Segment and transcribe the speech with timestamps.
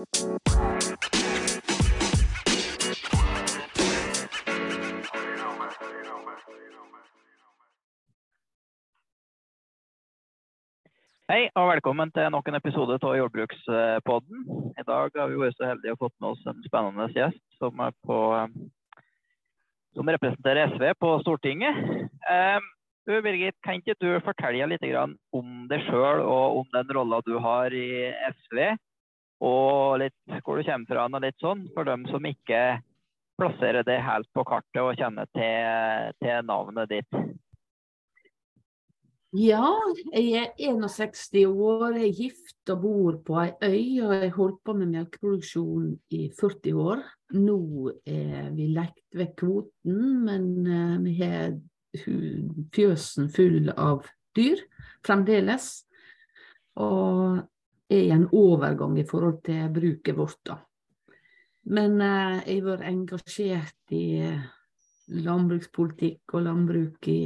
[0.00, 0.06] Hei
[11.52, 14.48] og velkommen til nok en episode av Jordbrukspodden.
[14.72, 17.76] I dag har vi vært så heldige å fått med oss en spennende gjest som,
[18.08, 18.18] på,
[19.92, 21.76] som representerer SV på Stortinget.
[22.24, 22.72] Um,
[23.04, 24.92] Birgit, kan ikke du fortelle litt
[25.36, 28.80] om deg sjøl og om den rolla du har i SV?
[29.40, 32.80] Og litt hvor du kommer fra og litt sånn, for dem som ikke
[33.40, 37.20] plasserer det helt på kartet og kjenner til, til navnet ditt.
[39.30, 39.62] Ja,
[40.10, 44.32] jeg er 61 år, jeg er gift og bor på ei øy, og jeg har
[44.34, 47.04] holdt på med melkeproduksjon i 40 år.
[47.38, 47.60] Nå
[48.10, 51.54] er vi lekt vekk kvoten, men uh, vi har
[52.74, 54.02] fjøsen full av
[54.34, 54.64] dyr
[55.06, 55.70] fremdeles.
[56.82, 57.38] Og
[57.90, 60.60] er en overgang i forhold til bruket vårt, da.
[61.70, 64.06] Men eh, jeg vært engasjert i
[65.10, 67.20] landbrukspolitikk og landbruk i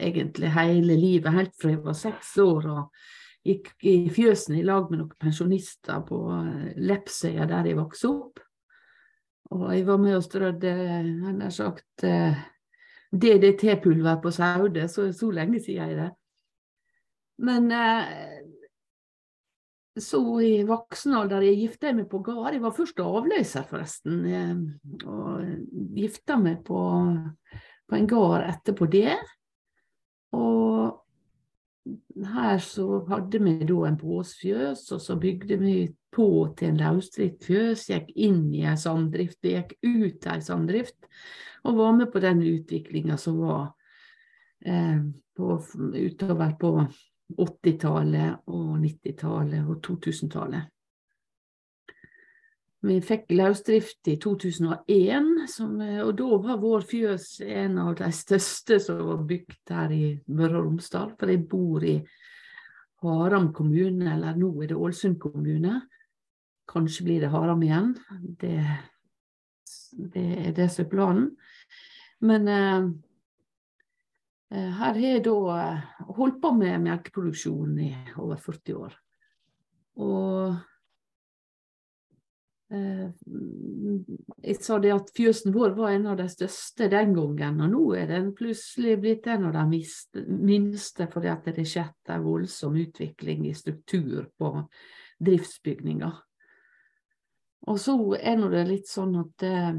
[0.00, 3.04] egentlig hele livet, helt fra jeg var seks år og
[3.44, 8.42] gikk i fjøsen i lag med noen pensjonister på eh, Lepsøya der jeg vokste opp.
[9.54, 10.72] Og jeg var med og strødde,
[11.26, 12.38] han har sagt, eh,
[13.14, 16.10] DDT-pulver på Saude, så, så lenge siden er det.
[17.44, 18.33] Men eh,
[20.00, 22.54] så i voksen alder jeg gifta meg på gard.
[22.56, 24.24] Jeg var først avløser, forresten.
[25.06, 25.44] Og
[25.94, 26.80] gifta meg på,
[27.86, 29.14] på en gard etterpå det.
[30.34, 31.04] Og
[32.34, 35.76] her så hadde vi da en båsfjøs, og så bygde vi
[36.14, 36.28] på
[36.58, 41.10] til en løsdrift fjøs, gikk inn i ei samdrift, vi gikk ut ei samdrift,
[41.64, 43.66] og var med på den utviklinga som var
[44.64, 45.02] eh,
[45.36, 45.58] på,
[45.94, 46.76] utover på
[47.32, 50.70] 80-tallet og 90-tallet og 2000-tallet.
[52.84, 58.76] Vi fikk løsdrift i 2001, som, og da var vår fjøs en av de største
[58.84, 61.14] som var bygd her i Møre og Romsdal.
[61.16, 61.96] For jeg bor i
[63.04, 65.78] Haram kommune, eller nå er det Ålesund kommune.
[66.68, 67.94] Kanskje blir det Haram igjen.
[68.40, 68.60] Det,
[70.12, 71.26] det er det som er planen.
[72.24, 72.92] Men eh,
[74.54, 77.90] her har jeg da eh, holdt på med melkeproduksjon i
[78.22, 78.94] over 40 år.
[80.04, 80.62] Og
[82.74, 83.10] Eh,
[84.42, 87.82] jeg sa det at fjøsen vår var en av de største den gangen, og nå
[87.98, 89.80] er den plutselig blitt en av de
[90.48, 94.52] minste fordi at det har skjedd en voldsom utvikling i struktur på
[95.24, 96.22] driftsbygninger.
[97.68, 99.76] Og så er nå det litt sånn at eh,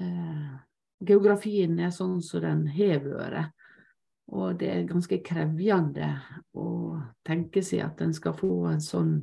[0.00, 0.56] eh,
[1.04, 3.52] geografien er sånn som den har vært.
[4.34, 6.08] Og det er ganske krevende
[6.58, 9.20] å tenke seg at en skal få en sånn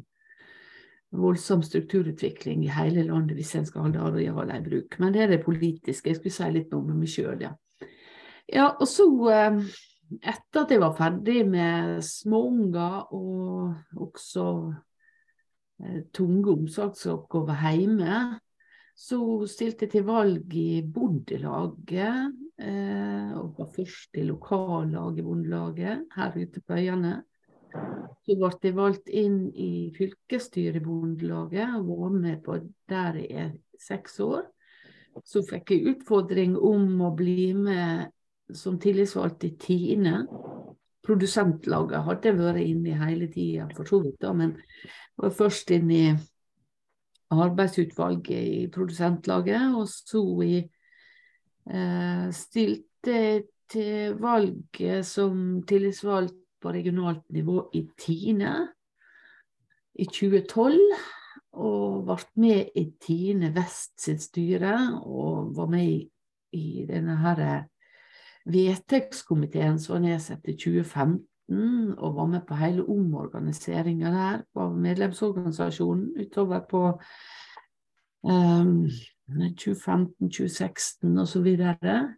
[1.14, 4.98] voldsom strukturutvikling i hele landet hvis en skal holde arealer i bruk.
[5.00, 6.10] Men det er det politiske.
[6.10, 7.52] Jeg skulle si litt om meg sjøl, ja.
[8.48, 8.70] ja.
[8.72, 9.60] Og så, eh,
[10.22, 14.48] etter at jeg var ferdig med småunger og også
[15.84, 18.24] eh, tunge omsorgsoppgaver hjemme,
[18.94, 26.04] så stilte jeg til valg i Bondelaget, eh, og var først i lokallaget i Bondelaget
[26.16, 27.14] her ute på øyene.
[28.24, 32.60] Så ble jeg valgt inn i fylkesstyret i Bondelaget og var med på
[32.90, 34.46] der jeg er seks år.
[35.26, 38.14] Så fikk jeg utfordring om å bli med
[38.54, 40.24] som tillitsvalgt i Tine.
[41.04, 44.54] Produsentlaget hadde jeg vært inne i hele tida, for så vidt, da, men
[45.20, 46.06] var først inn i
[47.42, 50.58] arbeidsutvalget i produsentlaget, og så i
[51.70, 53.20] eh, stilte
[53.74, 58.54] til valget som tillitsvalgt på regionalt nivå i Tine
[59.96, 60.80] i 2012.
[61.54, 64.74] Og ble med i Tine Vest sitt styre,
[65.06, 66.00] og var med i,
[66.58, 67.44] i denne her
[68.50, 71.22] vedtektskomiteen som var nedsatt i 2015,
[71.98, 76.84] og var med på hele omorganiseringa der av medlemsorganisasjonen utover på
[78.24, 78.88] um,
[79.28, 82.16] 2015, 2016 og Så, videre.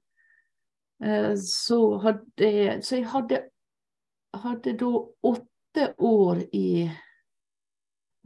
[1.03, 3.41] uh, så, hadde, så jeg hadde
[4.41, 4.91] hadde da
[5.21, 6.91] åtte år i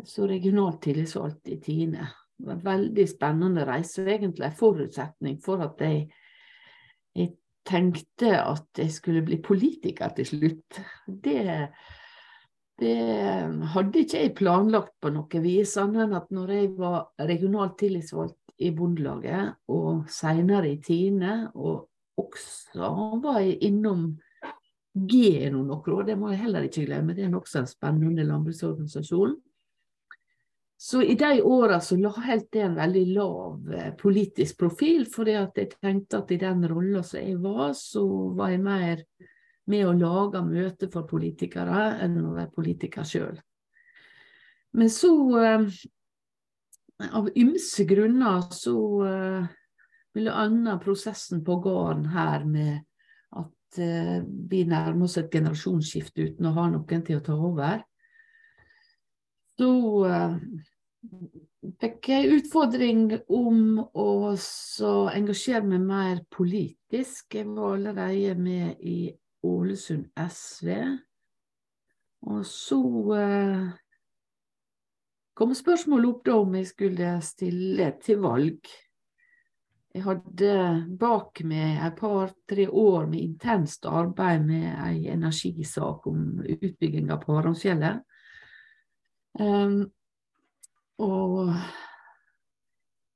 [0.06, 2.08] så regionalt tillitsvalgt i Tine.
[2.38, 6.06] Det var veldig spennende reise, egentlig en forutsetning for at jeg,
[7.16, 7.34] jeg,
[7.68, 10.80] tenkte at jeg skulle bli politiker til slutt.
[11.08, 11.44] Det,
[12.82, 12.98] det
[13.74, 18.38] hadde ikke jeg planlagt på noe vis, annet enn at når jeg var regionalt tillitsvalgt
[18.60, 21.88] i Bondelaget, og seinere i Tine, og
[22.20, 22.90] også
[23.24, 24.10] var jeg innom
[25.00, 27.14] Geno noen år, det må jeg heller ikke glemme.
[27.16, 29.38] Det er nokså en spennende landbruksorganisasjon.
[30.82, 35.58] Så i de åra så holdt jeg en veldig lav eh, politisk profil, fordi at
[35.60, 38.04] jeg tenkte at i den rolla som jeg var, så
[38.38, 39.02] var jeg mer
[39.68, 43.36] med å lage møter for politikere enn å være politiker sjøl.
[44.80, 45.12] Men så,
[45.44, 45.68] eh,
[47.12, 48.78] av ymse grunner, så
[49.10, 49.52] eh,
[50.16, 52.80] ville anna prosessen på gården her med
[53.36, 53.84] at
[54.50, 57.84] vi nærmer oss et generasjonsskifte uten å ha noen til å ta over
[59.60, 59.72] så
[60.08, 60.36] uh,
[61.82, 67.36] fikk jeg utfordring om å engasjere meg mer politisk.
[67.36, 69.12] Jeg var allerede med i
[69.44, 70.72] Ålesund SV.
[72.30, 72.80] Og så
[73.16, 73.68] uh,
[75.36, 78.72] kom spørsmålet opp da om jeg skulle stille til valg.
[79.90, 80.52] Jeg hadde
[81.02, 88.06] bak meg et par-tre år med intenst arbeid med ei energisak om utbygginga på Haramfjellet.
[89.38, 89.84] Um,
[91.00, 91.54] og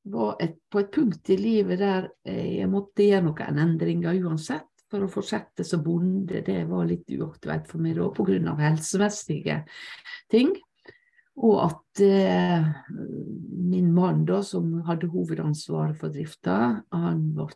[0.03, 4.69] var et, på et punkt i livet der jeg måtte gjøre noen endringer uansett.
[4.93, 8.51] For å fortsette som bonde, det var litt uaktuelt for meg da pga.
[8.59, 9.55] helsemessige
[10.29, 10.51] ting.
[11.41, 12.67] Og at eh,
[13.73, 17.47] min mann, da, som hadde hovedansvaret for drifta, han ble,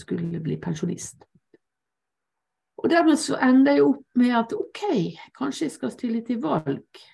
[0.00, 1.26] skulle bli pensjonist.
[2.80, 4.84] Og dermed så enda jeg opp med at ok,
[5.36, 7.04] kanskje jeg skal stille til valg.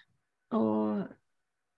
[0.54, 1.02] Og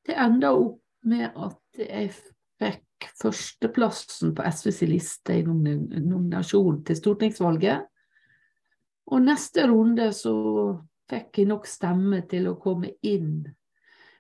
[0.07, 2.11] det enda opp med at jeg
[2.59, 7.87] fikk førsteplassen på SVs liste i nominasjon til stortingsvalget.
[9.09, 10.35] Og neste runde så
[11.09, 13.47] fikk jeg nok stemme til å komme inn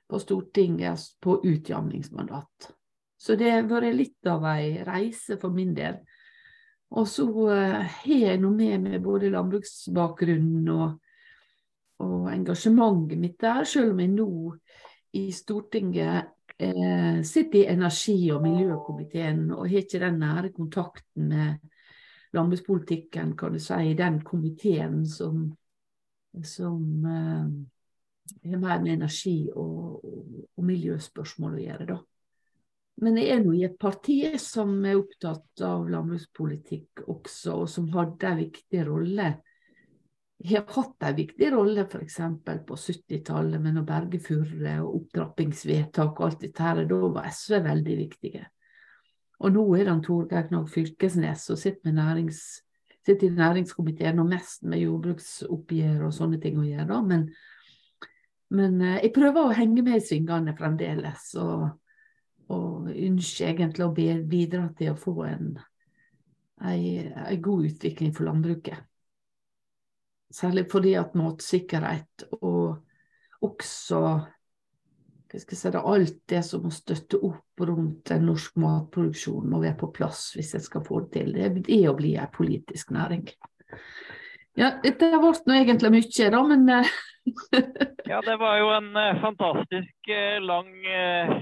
[0.09, 2.71] på Stortinget på utjamningsmandat.
[3.19, 5.99] Så det har vært litt av ei reise for min del.
[6.97, 10.95] Og så uh, har jeg nå med meg både landbruksbakgrunnen og
[12.05, 14.31] og engasjementet mitt der, selv om jeg nå
[15.19, 21.57] i Stortinget eh, sitter i energi- og miljøkomiteen og har ikke den nære kontakten med
[22.37, 25.49] landbrukspolitikken, kan du si, den komiteen som,
[26.45, 31.99] som eh, har mer med energi- og, og, og, miljøspørsmål å gjøre, da.
[32.99, 37.87] Men jeg er nå i et parti som er opptatt av landbrukspolitikk også, og som
[37.95, 39.29] hadde en viktig rolle
[40.45, 42.21] har hatt en viktig rolle f.eks.
[42.67, 46.85] på 70-tallet med å berge Furre og opptrappingsvedtak og alt dette her.
[46.87, 48.45] Da var SV veldig viktige.
[49.43, 52.41] Og nå er det Torgeir Knag Fylkesnes som sitter, nærings,
[53.07, 57.01] sitter, i næringskomiteen og mest med jordbruksoppgjør og sånne ting å gjøre.
[57.07, 57.29] Men,
[58.55, 61.69] men eh, jeg prøver å henge med i svingene fremdeles, og,
[62.55, 65.51] og ønsker egentlig å bidra til å få en,
[66.63, 66.87] en,
[67.27, 68.88] en god utvikling for landbruket.
[70.29, 72.85] Særlig fordi at matsikkerhet og
[73.45, 74.03] også
[75.29, 79.51] hva skal jeg si, det, alt det som må støtte opp rundt en norsk matproduksjon,
[79.51, 81.35] må være på plass hvis jeg skal få det til.
[81.37, 83.27] Det er å bli en politisk næring.
[84.59, 86.97] Ja, dette ble nå egentlig mye, da, men eh,
[88.09, 90.71] Ja, det var jo en uh, fantastisk uh, lang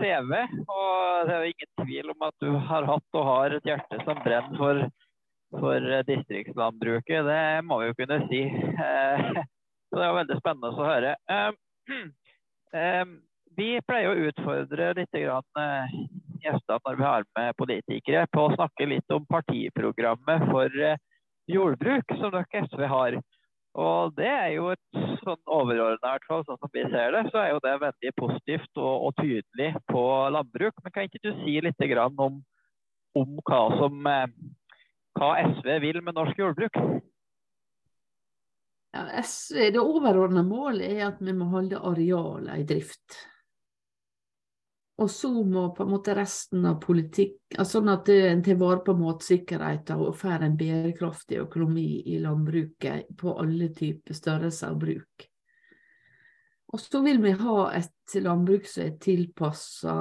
[0.01, 0.33] CV.
[0.67, 4.03] Og det er jo ingen tvil om at du har hatt og har et hjerte
[4.03, 4.83] som brenner for
[5.51, 7.25] for eh, distriktslandbruket.
[7.27, 8.43] Det må vi jo kunne si.
[8.87, 9.45] Eh,
[9.89, 11.15] så det er veldig spennende å høre.
[11.31, 13.05] Eh,
[13.57, 19.15] vi pleier å utfordre litt gjestene når vi har med politikere, på å snakke litt
[19.15, 20.83] om partiprogrammet for
[21.51, 23.17] jordbruk som dere SV har.
[23.77, 27.63] Og det er jo et sånn overordna, sånn som vi ser det, så er jo
[27.65, 30.05] det veldig positivt og, og tydelig på
[30.37, 30.79] landbruk.
[30.83, 31.89] Men kan ikke du si litt
[32.27, 32.39] om,
[33.21, 34.09] om hva som
[35.17, 36.77] hva SV vil med norsk jordbruk?
[38.97, 43.17] Ja, SV, Det overordnede målet er at vi må holde arealene i drift.
[44.97, 48.95] Og så må på en måte resten av politikk Sånn at en tar vare på
[48.97, 55.27] matsikkerheten og får en bærekraftig økonomi i landbruket på alle typer størrelser og bruk.
[56.73, 59.97] Og så vil vi ha et landbruk som er tilpassa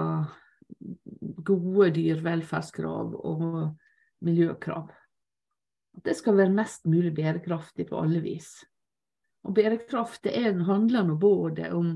[1.45, 3.43] gode dyrevelferdskrav og
[4.25, 4.89] miljøkrav
[5.95, 8.51] at det skal være mest mulig bærekraftig på alle vis.
[9.45, 10.35] Og bærekraft det
[10.67, 11.95] handler nå både om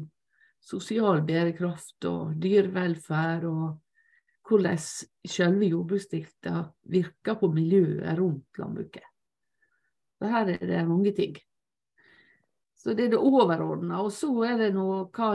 [0.60, 9.06] sosial bærekraft og dyrevelferd, og hvordan selve jordbruksdrifta virker på miljøet rundt landbruket.
[10.20, 11.38] Så her er det mange ting.
[12.80, 14.02] Så det er det overordna.
[14.04, 15.34] Og så er det nå hva,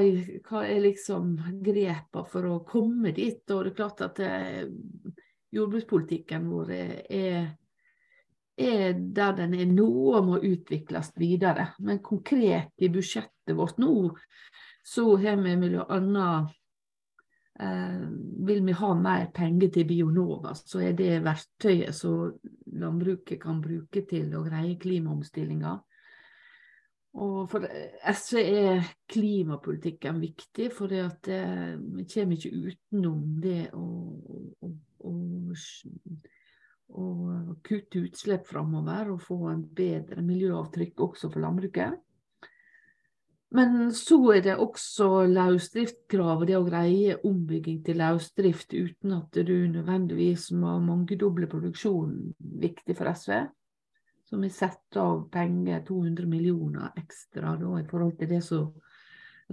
[0.48, 3.42] hva er liksom grepa for å komme dit.
[3.52, 5.18] Og det er klart at det, eh,
[5.54, 7.52] jordbrukspolitikken vår er,
[8.56, 11.72] er er der den er nå og må utvikles videre.
[11.78, 14.10] Men konkret i budsjettet vårt nå,
[14.84, 15.56] så har vi
[15.88, 16.54] annet
[17.60, 18.08] Eh,
[18.46, 22.32] vil vi ha mer penger til Bionova, så er det verktøyet som
[22.74, 25.74] landbruket kan bruke til å greie klimaomstillinga.
[27.22, 27.68] Og for
[28.10, 30.90] SV er klimapolitikken viktig, for
[31.30, 33.86] eh, vi kommer ikke utenom det å,
[34.58, 34.72] å,
[35.06, 35.14] å,
[36.92, 41.96] å kutte utslipp framover og få en bedre miljøavtrykk også for landbruket.
[43.54, 49.54] Men så er det også løsdriftskravet, det å greie ombygging til løsdrift uten at du
[49.70, 53.36] nødvendigvis må mangedoble produksjonen, viktig for SV.
[54.26, 58.72] Så vi setter av penger, 200 millioner ekstra da, i forhold til det som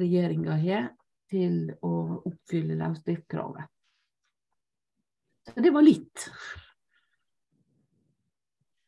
[0.02, 0.90] regjeringa har,
[1.30, 1.94] til å
[2.26, 3.70] oppfylle løsdriftskravet.
[5.52, 6.26] Så det var litt.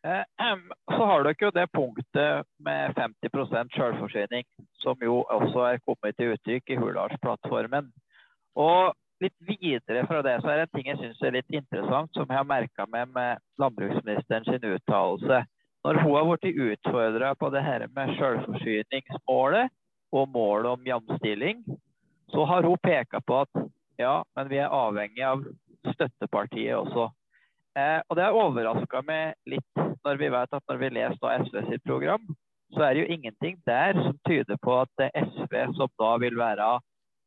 [0.04, 0.24] Eh,
[0.98, 4.44] så har dere jo det punktet med 50% selvforsyning,
[4.84, 7.88] som jo også er kommet til uttrykk i Hurdalsplattformen.
[8.60, 8.92] Og
[9.24, 12.28] litt videre fra det, så er det en ting jeg syns er litt interessant, som
[12.28, 15.44] jeg har merka meg med landbruksministeren sin uttalelse.
[15.84, 19.72] Når hun har blitt utfordra på det her med selvforsyningsmålet
[20.14, 21.64] og målet om jamstilling,
[22.32, 23.66] så har hun peka på at
[24.00, 25.44] ja, men vi er avhengig av
[25.94, 27.10] støttepartiet også.
[27.74, 31.62] Eh, og det har overraska meg litt når vi vet at når vi leser SV
[31.70, 32.26] sitt program,
[32.74, 36.12] så er det jo ingenting der som tyder på at det er SV som da
[36.22, 36.68] vil være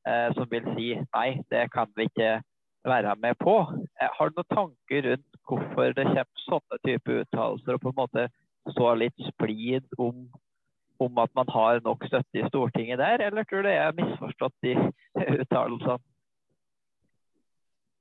[0.06, 2.38] eh, som vil si nei, det kan vi ikke
[2.86, 3.58] være med på.
[4.00, 8.00] Eh, har du noen tanker rundt hvorfor det kommer sånne type uttalelser, og på en
[8.00, 8.26] måte
[8.74, 10.26] så litt splid om,
[11.02, 14.54] om at man har nok støtte i Stortinget der, eller tror du det er misforstått
[14.66, 14.76] de
[15.42, 15.98] uttalelsene?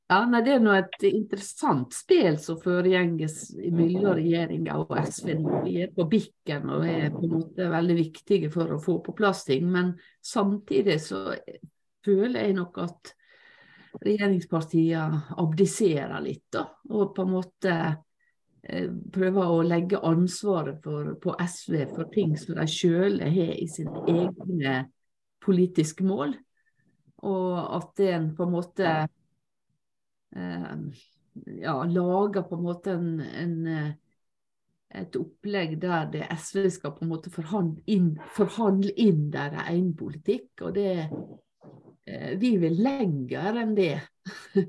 [0.07, 5.31] Ja, nei, Det er nå et interessant spill som foregjenges mellom regjeringa og SV.
[5.65, 9.15] Vi er på bikken og er på en måte veldig viktige for å få på
[9.17, 9.65] plass ting.
[9.73, 11.23] Men samtidig så
[12.05, 13.15] føler jeg nok at
[14.05, 16.45] regjeringspartiene abdiserer litt.
[16.53, 17.75] da, Og på en måte
[18.61, 23.65] eh, prøver å legge ansvaret for, på SV for ting som de sjøl har i
[23.73, 24.79] sine egne
[25.41, 26.37] politiske mål.
[27.25, 28.97] Og at en på en måte
[31.45, 33.91] ja, lager på en måte en, en, eh,
[34.95, 39.93] et opplegg der det SV skal på en måte forhandle inn, forhandle inn deres egen
[39.97, 40.51] politikk.
[40.61, 40.91] Og det
[42.05, 43.99] eh, Vi vil lenger enn det.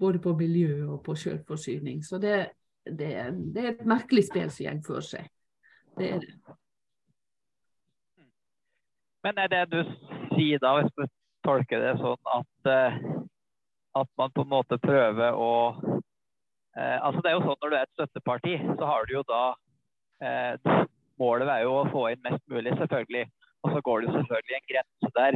[0.00, 2.04] Både på miljø og på selvforsyning.
[2.04, 2.50] Så det,
[2.84, 3.12] det,
[3.54, 5.30] det er et merkelig spill som går for seg.
[5.98, 6.34] Det er det.
[9.24, 9.80] Men er det du
[10.36, 11.02] sier da, hvis du
[11.44, 12.70] tolker det sånn at
[13.98, 15.52] at man på en måte prøver å
[16.76, 19.24] eh, altså Det er jo sånn når du er et støtteparti, så har du jo
[19.28, 19.44] da
[20.24, 20.74] eh,
[21.20, 23.26] Målet er jo å få inn mest mulig, selvfølgelig.
[23.60, 25.34] Og så går det selvfølgelig en grense der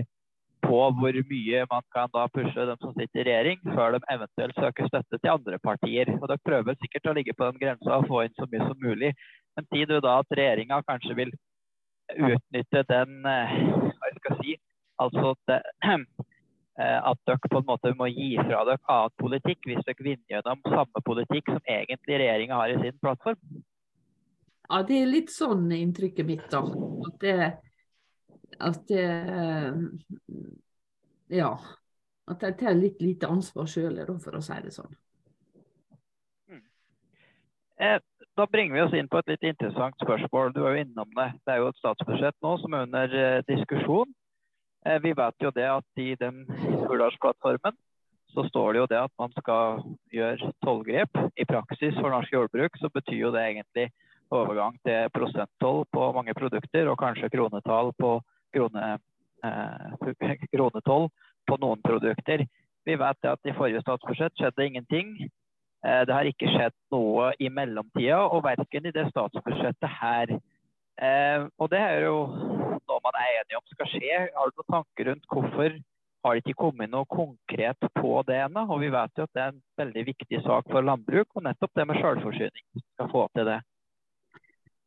[0.64, 4.56] på hvor mye man kan da pushe dem som sitter i regjering, før de eventuelt
[4.56, 6.08] søker støtte til andre partier.
[6.16, 8.80] Og Dere prøver sikkert å ligge på den grensa og få inn så mye som
[8.80, 9.12] mulig.
[9.58, 11.34] Men sier du da at regjeringa kanskje vil
[12.14, 13.58] utnytte den eh,
[14.00, 14.56] hva jeg si,
[15.04, 16.33] altså det, Eh,
[16.74, 20.64] at dere på en måte må gi fra dere annen politikk hvis dere vinner gjennom
[20.66, 23.38] samme politikk som egentlig regjeringa har i sin plattform?
[24.64, 26.62] Ja, det er litt sånn inntrykket mitt, da.
[27.06, 27.38] At det,
[28.58, 29.06] at det
[31.30, 31.54] Ja.
[32.24, 34.94] At jeg tar litt lite ansvar sjøl, for å si det sånn.
[36.48, 36.62] Mm.
[37.84, 37.98] Eh,
[38.34, 40.54] da bringer vi oss inn på et litt interessant spørsmål.
[40.54, 41.26] Du var jo innom det.
[41.44, 44.14] Det er jo et statsbudsjett nå som er under eh, diskusjon.
[44.84, 46.44] Eh, vi vet jo det at i den
[46.88, 47.76] Hurdalsplattformen
[48.34, 51.20] så står det jo det at man skal gjøre tollgrep.
[51.38, 53.88] I praksis for norsk jordbruk så betyr jo det egentlig
[54.34, 58.16] overgang til prosenttoll på mange produkter, og kanskje kronetall på
[58.54, 58.98] krone,
[59.46, 61.08] eh, kronetoll
[61.46, 62.44] på noen produkter.
[62.84, 65.14] Vi vet at i forrige statsbudsjett skjedde ingenting.
[65.86, 70.34] Eh, det har ikke skjedd noe i mellomtida, og verken i det statsbudsjettet her.
[71.02, 74.22] Eh, og det er jo noe man er enig om skal skje.
[74.36, 75.76] Har du noen tanker rundt hvorfor
[76.24, 78.64] har det ikke kommet noe konkret på det ennå?
[78.70, 81.74] Og vi vet jo at det er en veldig viktig sak for landbruk, og nettopp
[81.76, 83.60] det med selvforsyning skal få til det.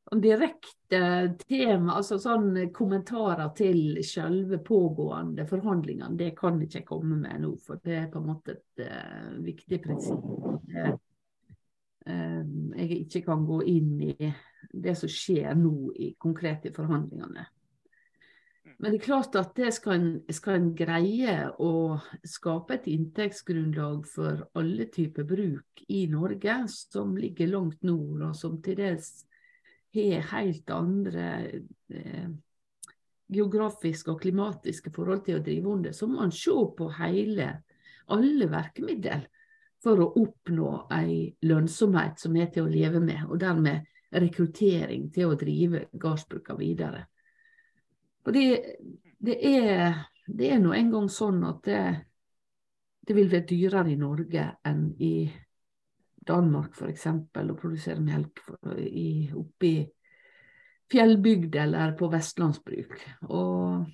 [0.07, 0.99] Direkte
[1.41, 7.51] tema, altså sånn kommentarer til selve pågående forhandlingene, det kan ikke jeg komme med nå.
[7.59, 10.23] For det er på en måte et uh, viktig prinsipp.
[10.71, 10.95] Uh,
[12.07, 14.31] jeg ikke kan gå inn i
[14.71, 17.45] det som skjer nå i konkrete forhandlingene.
[18.77, 21.97] Men det er klart at det skal en, skal en greie å
[22.27, 28.59] skape et inntektsgrunnlag for alle typer bruk i Norge, som ligger langt nord, og som
[28.61, 29.09] til dels
[29.97, 31.29] har helt andre
[31.89, 32.27] eh,
[33.33, 37.49] geografiske og klimatiske forhold til å drive under, så må man se på hele
[38.13, 39.25] alle virkemidler
[39.83, 45.31] for å oppnå ei lønnsomhet som er til å leve med, og dermed rekruttering til
[45.31, 47.03] å drive gårdsbruka videre.
[48.23, 48.45] Fordi
[49.19, 49.97] det er,
[50.27, 51.81] det er nå engang sånn at det,
[53.07, 55.13] det vil være dyrere i Norge enn i
[56.27, 57.05] Danmark f.eks.
[57.07, 58.41] å produsere melk
[58.83, 59.77] i, oppe i
[60.91, 62.99] fjellbygd eller på vestlandsbruk.
[63.31, 63.87] Og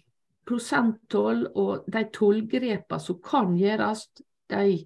[0.47, 4.07] prosenttoll og de tollgrepene som kan gjøres,
[4.51, 4.81] de,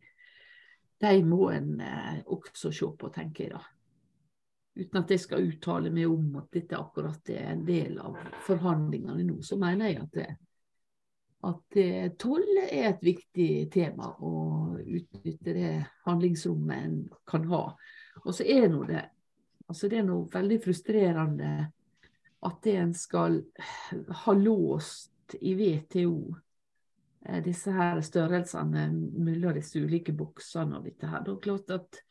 [1.01, 3.63] de må en eh, også se på, tenker jeg da.
[4.77, 9.25] Uten at jeg skal uttale meg om at dette akkurat er en del av forhandlingene
[9.25, 10.37] nå, så mener jeg at
[11.47, 14.31] at eh, toll er et viktig tema å
[14.81, 15.73] utnytte det
[16.07, 16.95] handlingsrommet en
[17.29, 17.61] kan ha.
[18.23, 19.03] Og så er nå det
[19.67, 21.51] altså det er noe veldig frustrerende
[22.47, 23.41] at det en skal
[24.23, 26.35] ha låst i WTO,
[27.25, 31.25] eh, disse her størrelsene mellom disse ulike boksene og dette her.
[31.25, 32.01] Det er klart at,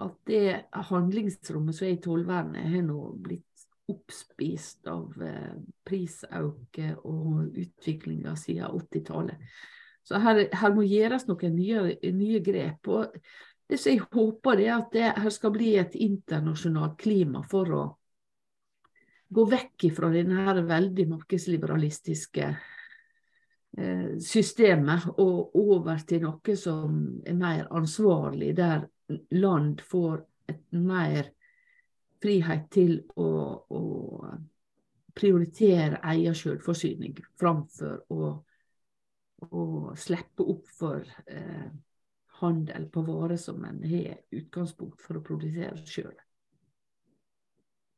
[0.00, 8.34] at det handlingsrommet som er i tollvernet, har nå blitt oppspist av eh, og utviklinga
[8.38, 9.48] siden 80-tallet.
[10.02, 12.88] Så her, her, må gjøres noen nye, nye grep.
[12.88, 13.18] og
[13.68, 17.84] det som Jeg håper er at det her skal bli et internasjonalt klima for å
[19.32, 22.48] gå vekk fra denne veldig markedsliberalistiske
[23.78, 28.84] eh, systemet og over til noe som er mer ansvarlig, der
[29.30, 31.30] land får et mer
[32.22, 33.28] frihet til å,
[33.68, 33.82] å
[35.14, 38.32] prioritere egen selvforsyning framfor å,
[39.48, 39.64] å
[39.98, 41.70] slippe opp for eh,
[42.42, 46.14] handel på varer som en har utgangspunkt for å produsere sjøl.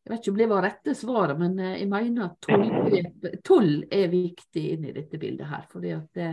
[0.04, 4.10] Jeg vet ikke om det var rette svaret, men eh, jeg mener at toll er
[4.12, 5.68] viktig inn i dette bildet her.
[5.70, 6.32] fordi at det,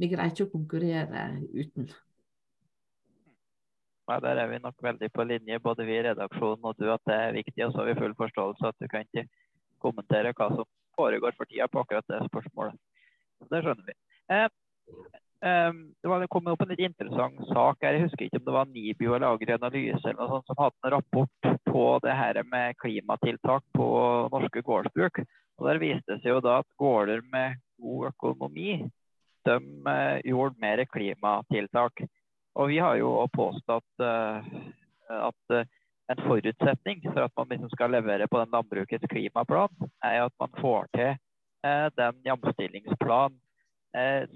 [0.00, 1.90] vi greier ikke å konkurrere uten.
[4.10, 7.02] Ja, Der er vi nok veldig på linje, både vi i redaksjonen og du, at
[7.06, 7.62] det er viktig.
[7.66, 9.28] Og så har vi full forståelse at du kan ikke
[9.78, 10.66] kommentere hva som
[10.98, 12.74] foregår for tida på akkurat det spørsmålet.
[13.52, 13.94] Det skjønner vi.
[14.34, 14.48] Eh,
[15.46, 15.70] eh,
[16.02, 17.86] det var kommet opp en litt interessant sak.
[17.86, 20.82] Jeg husker ikke om det var Nibio eller Agri Analyse eller noe sånt, som hadde
[20.82, 23.90] en rapport på det her med klimatiltak på
[24.34, 25.22] norske gårdsbruk.
[25.60, 28.80] Og Der viste det seg jo da at gårder med god økonomi
[29.46, 29.56] de
[29.94, 32.02] eh, gjorde mer klimatiltak.
[32.58, 35.60] Og vi har jo påstått at uh,
[36.10, 39.70] en forutsetning for at man liksom skal levere på den landbrukets klimaplan,
[40.04, 41.12] er at man får til
[41.66, 43.38] uh, den jamstillingsplanen.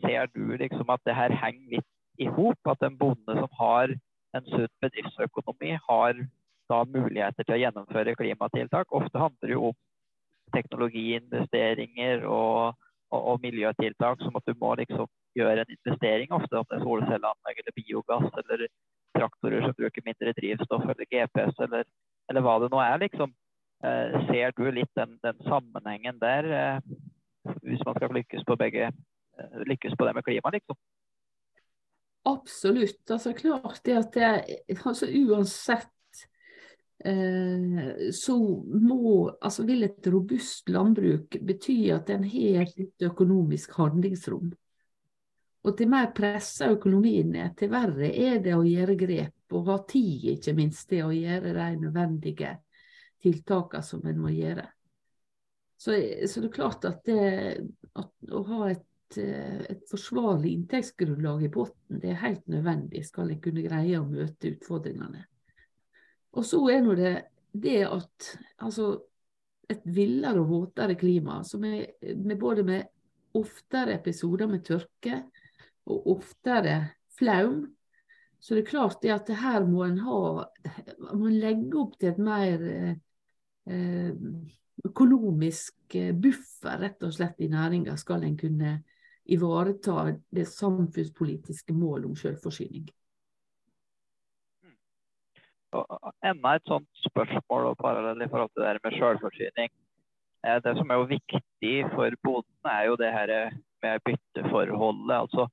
[0.03, 2.59] ser du liksom at det her henger litt i hop?
[2.67, 3.93] At en bonde som har
[4.35, 6.19] en sunn bedriftsøkonomi, har
[6.71, 8.91] da muligheter til å gjennomføre klimatiltak?
[8.91, 9.77] Ofte handler det jo om
[10.55, 12.75] teknologiinvesteringer og,
[13.13, 16.85] og, og miljøtiltak, som at du må liksom gjør en investering, ofte om det er
[16.85, 18.67] solcelleanlegg eller biogass eller
[19.15, 21.89] traktorer som bruker mindre drivstoff eller GPS eller,
[22.31, 23.35] eller hva det nå er, liksom.
[23.85, 28.87] Eh, ser du litt den, den sammenhengen der, eh, hvis man skal lykkes på begge
[28.89, 30.79] eh, lykkes på det med klima, liksom?
[32.25, 33.03] Absolutt.
[33.11, 34.31] altså Klart det at det,
[34.81, 35.91] altså uansett
[38.15, 44.55] så må, altså vil et robust landbruk bety at en har et økonomisk handlingsrom.
[45.65, 49.79] Og til mer pressa økonomien er, til verre er det å gjøre grep, og ha
[49.89, 52.57] tid ikke minst til å gjøre de nødvendige
[53.25, 54.67] tiltakene som en må gjøre.
[55.81, 55.97] Så,
[56.29, 57.63] så det er klart at, det,
[57.97, 63.41] at å ha et, et, forsvarlig inntektsgrunnlag i bunnen, det er helt nødvendig skal en
[63.43, 65.25] kunne greie å møte utfordringene.
[66.35, 67.15] Og så er nå det
[67.55, 68.33] det at
[68.67, 68.89] altså,
[69.71, 71.87] et villere og våtere klima, som er
[72.19, 72.91] med både med
[73.39, 75.21] oftere episoder med tørke,
[75.87, 76.77] og oftere
[77.19, 77.65] flaum.
[78.41, 80.23] Så det er klart det at her må en ha
[81.15, 84.11] må en legge opp til et mer eh,
[84.85, 88.75] økonomisk eh, buffer rett og slett i næringa, skal en kunne
[89.25, 92.91] ivareta det samfunnspolitiske målet om selvforsyning.
[95.75, 99.73] Enda et sånt spørsmål og parallell i forhold til det med selvforsyning.
[100.45, 103.37] Eh, det som er jo viktig for bonden, er jo det her
[103.83, 105.17] med bytteforholdet.
[105.17, 105.49] altså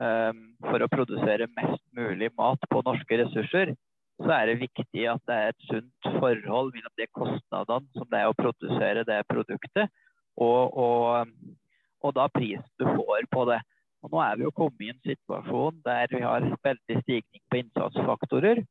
[0.00, 3.74] for å produsere mest mulig mat på norske ressurser,
[4.20, 8.20] så er det viktig at det er et sunt forhold mellom de kostnadene som det
[8.20, 9.92] er å produsere det produktet,
[10.40, 11.30] og, og,
[12.04, 13.60] og da prisen du får på det.
[14.00, 17.58] Og nå er vi jo kommet i en situasjon der vi har veldig stigning på
[17.60, 18.62] innsatsfaktorer.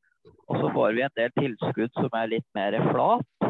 [0.50, 3.50] Og så får vi en del tilskudd som er litt mer flat.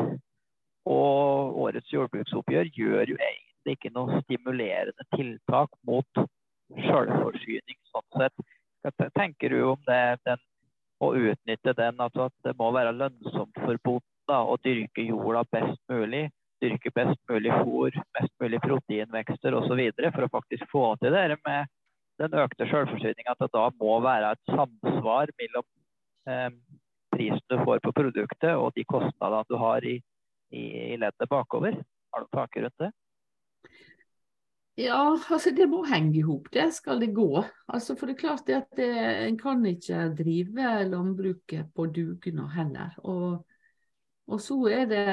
[0.90, 6.24] Og årets jordbruksoppgjør gjør jo egentlig ikke noe stimulerende tiltak mot
[6.76, 8.46] selvforsyning sånn sett.
[8.84, 10.42] Hva tenker du om det, den,
[11.04, 15.82] å utnytte den, altså at det må være lønnsomt for bonden å dyrke jorda best
[15.92, 16.28] mulig?
[16.60, 19.82] Dyrke best mulig fôr, best mulig proteinvekster osv.
[20.12, 21.72] for å faktisk få til det med
[22.20, 23.36] den økte selvforsyninga.
[23.36, 25.68] At det da må være et samsvar mellom
[26.28, 26.50] eh,
[27.16, 29.98] prisen du får på produktet og de kostnadene du har i,
[30.52, 31.80] i, i leddet bakover.
[32.14, 32.92] Har du tanker rundt det?
[34.80, 36.48] Ja, altså det må henge i hop.
[36.54, 37.44] Det skal det gå.
[37.68, 38.88] Altså For det er klart at det,
[39.28, 42.96] en kan ikke drive landbruket på dugnad heller.
[43.04, 43.46] Og,
[44.28, 45.04] og, så er det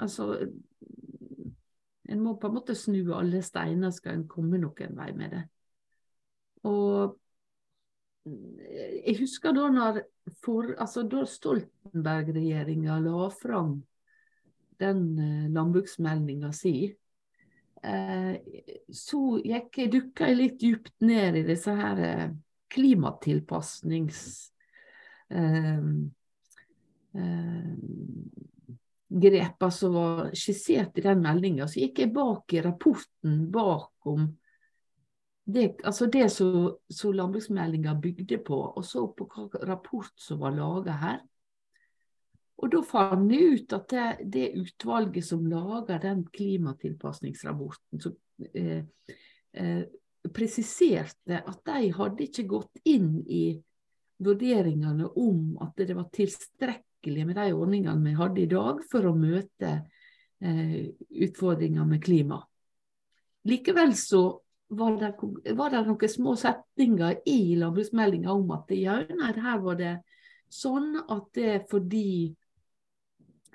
[0.00, 0.48] Altså
[2.08, 5.42] En må på en måte snu alle steiner skal en komme noen vei med det.
[6.66, 7.18] Og
[8.26, 10.00] jeg husker da når
[10.44, 13.82] for, altså da Stoltenberg-regjeringa la fram
[14.80, 16.94] den eh, landbruksmeldinga si,
[17.78, 22.28] så gikk jeg dukka litt dypt ned i disse her eh,
[22.74, 24.22] klimatilpasnings
[25.30, 25.84] eh,
[29.08, 31.68] grepa som var skissert i den meldinga.
[31.68, 34.28] Så gikk jeg bak i rapporten bakom
[35.48, 40.96] det, altså det som landbruksmeldinga bygde på, og så på hva rapport som var laga
[41.00, 41.22] her.
[42.58, 48.16] Og da fant jeg ut at det, det utvalget som lager den klimatilpasningsrapporten, som
[48.50, 48.82] eh,
[49.54, 49.84] eh,
[50.34, 53.44] presiserte at de hadde ikke gått inn i
[54.18, 59.14] vurderingene om at det var tilstrekkelig med de ordningene vi hadde i dag for å
[59.14, 59.70] møte
[60.42, 60.90] eh,
[61.28, 62.40] utfordringer med klima.
[63.48, 64.22] Likevel så
[64.68, 69.94] var det, noen små setninger i landbruksmeldinga om at ja, nei, her var det
[70.52, 72.34] sånn at det er fordi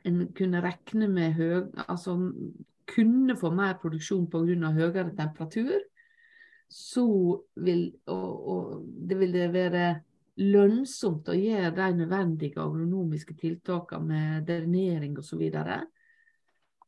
[0.04, 2.18] en kunne regne med høy, altså
[2.90, 4.72] kunne få mer produksjon pga.
[4.76, 5.80] høyere temperatur,
[6.70, 7.06] så
[7.56, 9.86] vil og, og det ville være
[10.42, 15.28] lønnsomt å gjøre de nødvendige agronomiske tiltakene med drenering osv.
[15.30, 15.84] Så, videre,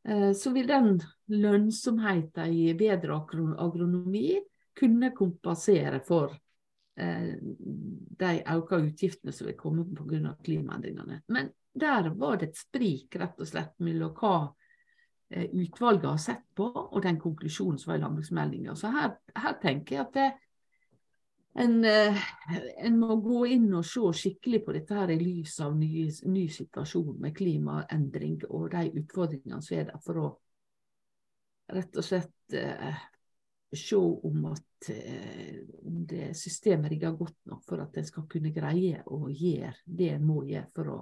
[0.03, 0.97] eh, så vil den
[1.29, 3.19] lønnsomheten i bedre
[3.61, 4.39] agronomi
[4.75, 6.33] kunne kompensere for
[6.97, 10.33] eh, de økte utgiftene som vil komme pga.
[10.43, 11.21] klimaendringene.
[11.29, 14.35] Men der var det et sprik rett og slett mellom hva
[15.29, 18.75] eh, utvalget har sett på, og den konklusjonen som var i landbruksmeldinga.
[18.79, 20.29] Så her, her, tenker jeg at det,
[21.65, 22.23] en, eh,
[22.83, 26.47] en, må gå inn og se skikkelig på dette her i lys av ny, ny
[26.51, 30.31] situasjon med klimaendring og de utfordringene som er der, for å
[31.75, 33.03] rett og slett eh,
[33.75, 39.01] se om at eh, det systemet rigger godt nok for at en skal kunne greie
[39.07, 40.99] å gjøre det en må gjøre for å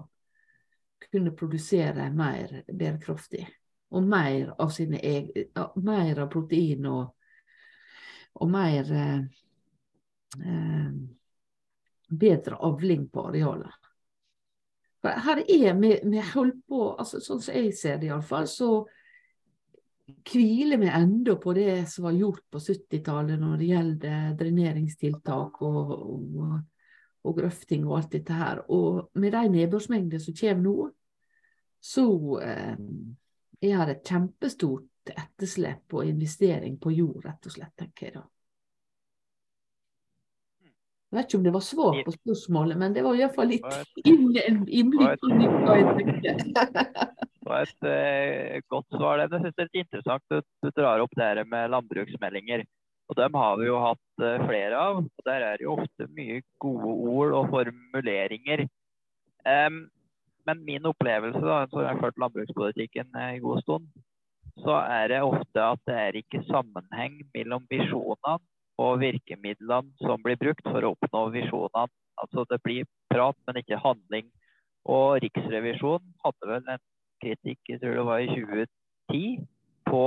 [1.11, 3.45] kunne produsere mer bærekraftig.
[3.93, 5.49] Og mer av, sine egen,
[5.85, 7.11] mer av protein og,
[8.41, 9.19] og mer eh,
[10.39, 10.95] eh,
[12.13, 13.71] Bedre avling på arealet.
[15.03, 18.67] Her er vi, vi holdt på, altså sånn som jeg ser det iallfall, så
[20.29, 25.91] hviler vi enda på det som var gjort på 70-tallet når det gjelder dreneringstiltak og,
[25.95, 26.53] og
[27.23, 28.63] og grøfting og alt dette her.
[28.71, 30.89] Og med de nedbørsmengdene som kommer nå,
[31.83, 32.05] så
[32.43, 32.75] eh,
[33.63, 38.23] jeg har et kjempestort etterslep på investering på jord, rett og slett, tenker jeg da.
[41.13, 44.71] Jeg vet ikke om det var svar på spørsmålet, men det var iallfall litt innblikk
[44.73, 45.91] i hva jeg.
[46.23, 49.21] Det var et uh, godt svar.
[49.21, 52.63] Jeg synes det er interessant at du drar opp det med landbruksmeldinger.
[53.11, 55.01] Og dem har vi jo hatt uh, flere av.
[55.03, 58.65] og Der er det jo ofte mye gode ord og formuleringer.
[59.43, 59.83] Um,
[60.47, 63.91] men min opplevelse, da, så jeg har ført landbrukspolitikken uh, i god stund,
[64.63, 68.37] så er det ofte at det er ikke sammenheng mellom visjonene
[68.81, 71.89] og virkemidlene som blir brukt for å oppnå visjonene.
[72.21, 74.29] Altså det blir prat, men ikke handling.
[74.89, 76.83] Og Riksrevisjonen hadde vel en
[77.23, 79.45] kritikk, jeg tror det var i 2010,
[79.87, 80.03] på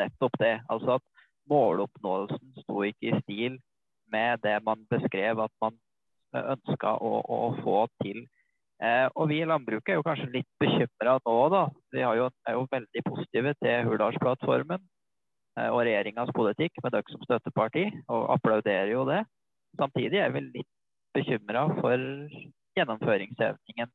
[0.00, 0.56] nettopp det.
[0.72, 1.06] Altså at
[1.50, 3.58] måloppnåelsen sto ikke i stil
[4.10, 5.76] med det man beskrev at man
[6.36, 8.22] ønska å, å, få til.
[8.80, 11.64] Eh, og vi i landbruket er jo kanskje litt bekymra nå, da.
[11.92, 17.26] Vi jo, er jo veldig positive til Hurdalsplattformen eh, og regjeringas politikk med dere som
[17.26, 19.24] støtteparti, og applauderer jo det.
[19.78, 20.70] Samtidig er vi litt
[21.14, 22.06] bekymra for
[22.78, 23.90] gjennomføringsevningen.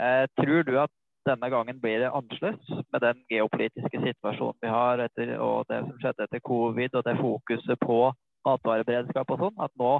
[0.00, 0.92] Eh, tror du at
[1.28, 5.98] denne gangen blir det annerledes med den geopolitiske situasjonen vi har etter, og det som
[6.02, 7.98] skjedde etter covid og det fokuset på
[8.46, 9.92] matvareberedskap og sånn, at nå,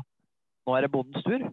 [0.66, 1.46] nå er det bondens tur?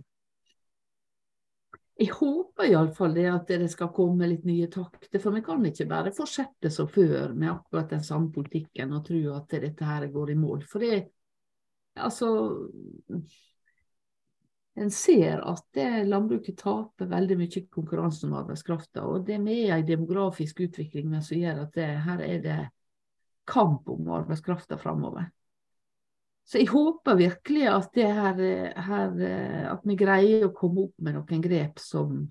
[2.00, 5.20] Jeg håper iallfall det at det skal komme litt nye takter.
[5.20, 9.20] For vi kan ikke bare fortsette som før med akkurat den samme politikken og tro
[9.36, 10.64] at dette her går i mål.
[10.64, 11.02] For det
[12.00, 12.30] altså
[14.80, 19.04] en ser at landbruket taper veldig mye konkurransen om arbeidskrafta.
[19.08, 22.60] Og det med ei demografisk utvikling som gjør at det, her er det
[23.50, 25.30] kamp om arbeidskrafta framover.
[26.50, 28.40] Så jeg håper virkelig at, her,
[28.82, 29.24] her,
[29.70, 32.24] at vi greier å komme opp med noen grep som,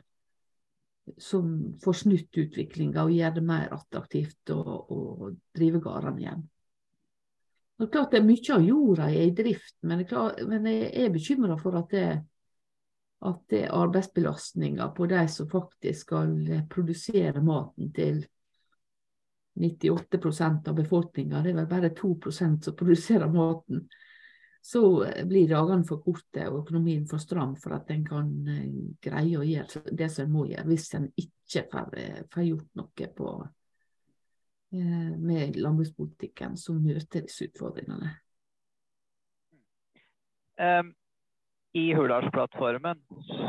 [1.22, 1.52] som
[1.84, 6.42] får snutt utviklinga og gjør det mer attraktivt å, å drive gårdene igjen.
[7.78, 10.02] Det er klart det er mye av jorda er i drift, men,
[10.50, 12.06] men jeg er bekymra for at det,
[13.18, 16.34] at det er arbeidsbelastninga på de som faktisk skal
[16.70, 18.20] produsere maten til
[19.58, 21.40] 98% av befolkninga.
[21.42, 23.88] Det er vel bare 2% som produserer maten
[24.60, 28.66] så blir dagene for korte og økonomien for stram for at en kan eh,
[29.00, 32.80] greie å gjøre det som en må gjøre, hvis en ikke får, eh, får gjort
[32.80, 33.34] noe på,
[34.76, 38.12] eh, med landbrukspolitikken som møter disse utfordringene.
[40.58, 40.90] Um,
[41.72, 43.00] I Hurdalsplattformen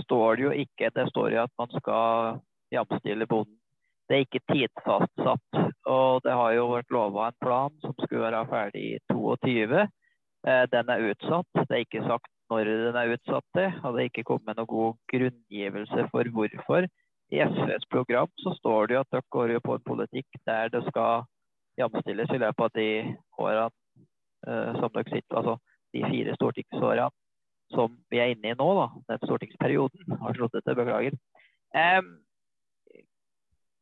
[0.03, 2.39] står det jo ikke det står jo at man skal
[2.73, 3.55] jamstille bonden.
[4.09, 5.59] Det er ikke tidsfastsatt.
[5.85, 9.85] Og det har jo vært lova en plan som skulle være ferdig i 2022.
[10.47, 11.61] Eh, den er utsatt.
[11.61, 14.71] Det er ikke sagt når den er utsatt til, og det er ikke kommet noen
[14.71, 16.89] god grunngivelse for hvorfor.
[17.29, 20.71] I SVs program så står det jo at dere går jo på en politikk der
[20.73, 21.27] det skal
[21.77, 22.89] jamstilles i løpet av de
[23.37, 23.67] årene
[24.49, 25.59] uh, som dere sitter, altså
[25.93, 27.05] de fire stortingsårene
[27.73, 30.17] som vi er inne i nå, da, den stortingsperioden.
[30.21, 31.17] Har slått beklager.
[31.75, 32.09] Um,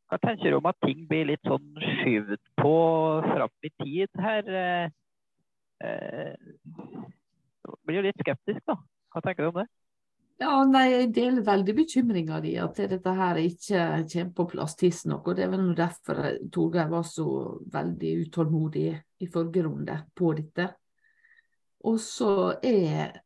[0.07, 2.75] hva tenker du om at ting blir litt sånn skyvd på
[3.27, 4.53] fram i tid her?
[4.53, 7.09] Uh, eh,
[7.87, 8.77] blir jo litt skeptisk, da.
[9.13, 9.67] Hva tenker du om det?
[10.37, 15.27] Ja, nei, Jeg deler veldig bekymringa di at dette her ikke kommer på plass tidsnok.
[15.27, 16.19] og Det er vel derfor
[16.53, 20.69] Torgeir var så veldig utålmodig i forrige runde på dette.
[21.89, 23.17] Og så er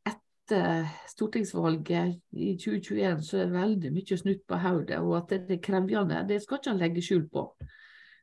[0.52, 5.64] etter stortingsvalget i 2021 så er veldig mye snutt på hodet, og at det er
[5.64, 7.46] krevende, det skal ikke han legge skjul på.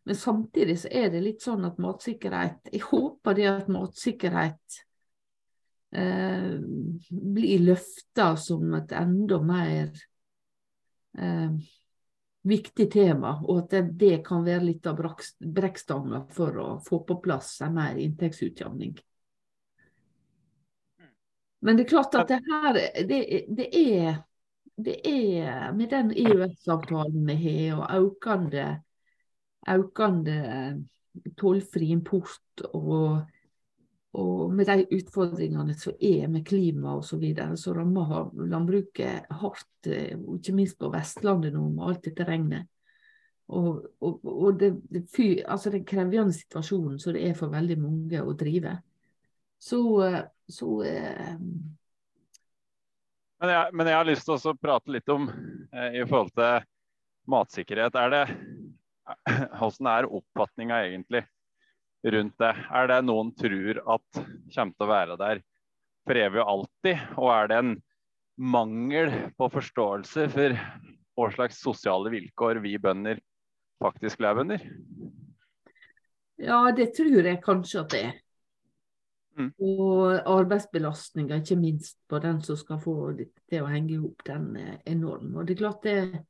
[0.04, 4.78] Men samtidig så er det litt sånn at matsikkerhet Jeg håper det at matsikkerhet
[5.92, 6.54] eh,
[7.10, 9.90] blir løfta som et enda mer
[11.18, 11.58] eh,
[12.48, 15.00] viktig tema, og at det, det kan være litt av
[15.40, 18.96] brekkstanga for å få på plass en mer inntektsutjamning.
[21.60, 22.76] Men det er klart at det her
[23.08, 23.22] det,
[23.56, 24.18] det er
[24.78, 28.66] det er med den EØS-avtalen vi har, og økende
[29.68, 30.76] økende eh,
[31.38, 33.24] tollfri import og,
[34.12, 39.90] og, med de utfordringene som er med klima osv., så, videre, så rammer landbruket hardt,
[39.90, 42.70] eh, ikke minst på Vestlandet nå med alt dette regnet.
[43.48, 45.04] Og, og, og det, det,
[45.48, 48.74] altså den krevende situasjonen som det er for veldig mange å drive.
[49.58, 51.34] Så, eh, så eh,
[53.38, 56.64] men, jeg, men jeg, har lyst til å prate litt om eh, i forhold til
[57.30, 57.98] matsikkerhet.
[57.98, 58.22] Er det,
[59.58, 61.22] hvordan er oppfatninga egentlig
[62.08, 62.54] rundt det?
[62.80, 64.22] Er det noen tror at
[64.54, 65.42] kommer til å være der
[66.08, 67.06] for evig og alltid?
[67.20, 67.74] Og er det en
[68.38, 70.58] mangel på forståelse for
[71.18, 73.22] hva slags sosiale vilkår vi bønder
[73.82, 74.66] faktisk lever under?
[76.38, 78.18] Ja, det tror jeg kanskje at det er.
[79.38, 79.52] Mm.
[79.62, 84.24] Og arbeidsbelastninga, ikke minst på den som skal få det til å henge i hop,
[84.26, 85.36] den er enorm.
[85.36, 86.24] Og det er klart det,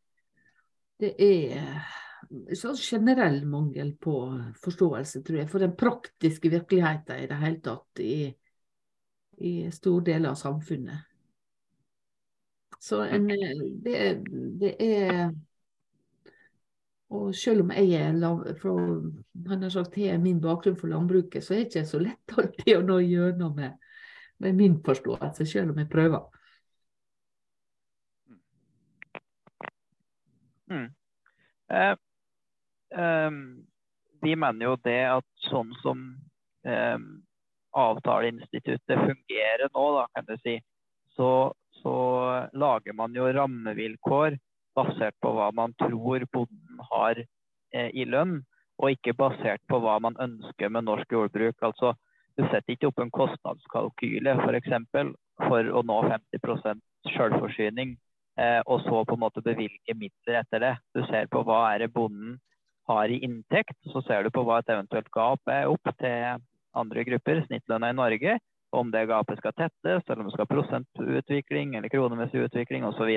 [1.01, 4.15] det er sånn generell mangel på
[4.61, 8.17] forståelse, tror jeg, for den praktiske virkeligheten i det hele tatt i,
[9.41, 11.07] i store deler av samfunnet.
[12.79, 13.27] Så en,
[13.83, 14.23] det,
[14.61, 15.33] det, er
[17.09, 18.73] Og selv om jeg er fra,
[19.49, 22.75] han har sagt, har min bakgrunn for landbruket, så er det ikke så lett alltid
[22.77, 23.79] å nå gjennom med,
[24.45, 26.27] med min forståelse, selv om jeg prøver.
[30.69, 30.91] Mm.
[31.73, 31.97] Eh,
[33.01, 33.31] eh,
[34.21, 36.03] vi mener jo det at sånn som
[36.69, 36.99] eh,
[37.73, 40.59] avtaleinstituttet fungerer nå, da, kan du si,
[41.17, 41.31] så,
[41.81, 41.97] så,
[42.53, 44.37] lager man jo rammevilkår
[44.77, 48.41] basert på hva man tror bonden har eh, i lønn,
[48.79, 51.57] og ikke basert på hva man ønsker med norsk jordbruk.
[51.67, 51.95] Altså,
[52.39, 54.37] du setter ikke opp en kostnadskalkyle.
[54.45, 56.83] For, eksempel, for å nå 50
[57.17, 57.97] selvforsyning,
[58.39, 60.75] eh, og så på en måte bevilge midler etter det.
[60.95, 62.39] Du ser på hva er det bonden
[62.89, 66.39] har i inntekt, så ser du på hva et eventuelt gap er opp til
[66.79, 68.39] andre grupper, snittlønna i Norge,
[68.73, 73.11] om det gapet skal tettes, eller om det skal ha prosentutvikling eller kronemessig utvikling osv.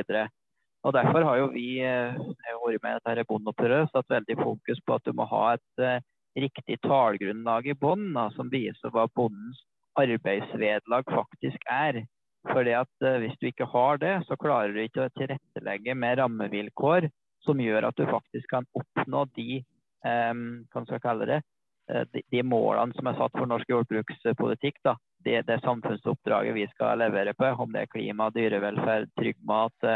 [0.81, 5.05] Og Derfor har jo vi eh, vært med dette bondeopprøret satt veldig fokus på at
[5.05, 5.99] du må ha et uh,
[6.39, 9.61] riktig tallgrunnlag i bånn, som viser hva bondens
[9.99, 12.03] arbeidsvederlag faktisk er.
[12.49, 16.17] Fordi at eh, Hvis du ikke har det, så klarer du ikke å tilrettelegge med
[16.17, 17.09] rammevilkår
[17.45, 19.61] som gjør at du faktisk kan oppnå de,
[20.05, 21.41] eh, kalle det,
[21.89, 24.81] eh, de, de målene som er satt for norsk jordbrukspolitikk.
[24.83, 24.95] da.
[25.21, 29.91] Det, det samfunnsoppdraget vi skal levere på, om det er klima, dyrevelferd, trygg mat,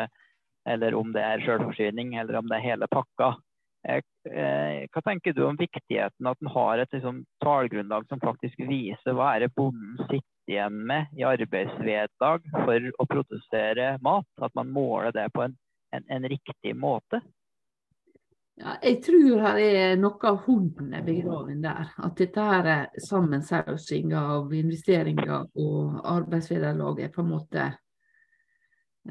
[0.66, 3.36] eller om det er selvforsyning, eller om det er hele pakka.
[3.86, 9.36] Hva tenker du om viktigheten at en har et liksom, tallgrunnlag som faktisk viser hva
[9.36, 14.30] er det bonden sitter igjen med i arbeidsvedlag for å produsere mat?
[14.42, 15.58] At man måler det på en,
[15.94, 17.22] en, en riktig måte?
[18.56, 21.90] Ja, jeg tror her er noe av hunden er begraven der.
[22.00, 27.66] At dette her er sammensausing av investeringer og arbeidsvederlag er på en måte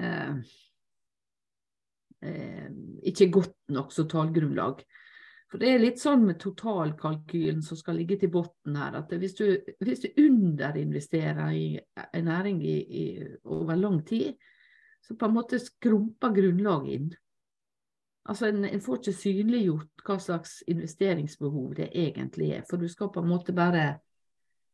[0.01, 0.39] eh,
[2.25, 2.69] eh,
[3.11, 4.85] ikke godt nok som tallgrunnlag.
[5.51, 9.37] For Det er litt sånn med totalkalkylen som skal ligge til bunnen her, at hvis
[9.39, 9.45] du,
[9.87, 11.67] hvis du underinvesterer i
[12.03, 13.05] en næring i, i,
[13.45, 14.33] over lang tid,
[15.05, 17.13] så på en måte skrumper grunnlaget inn.
[18.25, 23.13] Altså en, en, får ikke synliggjort hva slags investeringsbehov det egentlig er, for du skal
[23.13, 23.85] på en måte bare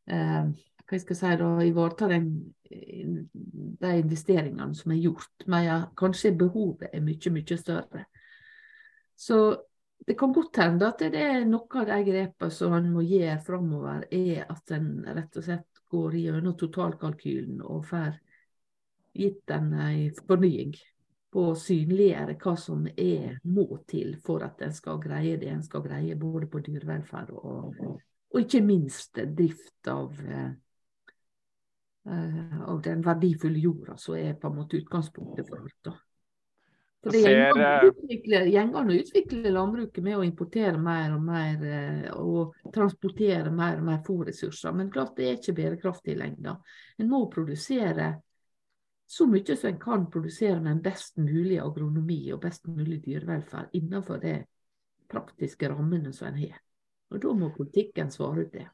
[0.07, 0.53] eh,
[0.91, 7.05] hva jeg skal si da, ivareta de investeringene som er gjort, men kanskje behovet er
[7.07, 8.05] mye, mye større.
[9.15, 9.39] Så
[10.07, 13.39] det kan godt hende at det er noe av de grepene som en må gjøre
[13.47, 18.17] framover, er at en rett og slett går gjennom totalkalkylen og får
[19.15, 20.75] gitt den en fornying
[21.31, 25.63] på å synliggjøre hva som er må til for at en skal greie det en
[25.63, 30.17] skal greie, både på dyrevelferd og, og ikke minst drift av,
[32.09, 35.77] av den verdifulle jorda, som er på en måte utgangspunktet for alt.
[35.85, 35.93] da.
[37.01, 43.49] For det gjengene å utvikle landbruket med å importere mer og mer eh, og transportere
[43.49, 44.75] mer og mer fôrressurser.
[44.77, 46.59] Men klart det er ikke bærekraftig i lengda.
[47.01, 48.11] En må produsere
[49.11, 53.73] så mye som en kan produsere med en best mulig agronomi og best mulig dyrevelferd
[53.81, 54.35] innenfor de
[55.11, 56.61] praktiske rammene som en har.
[57.11, 58.69] Og Da må politikken svare ut det.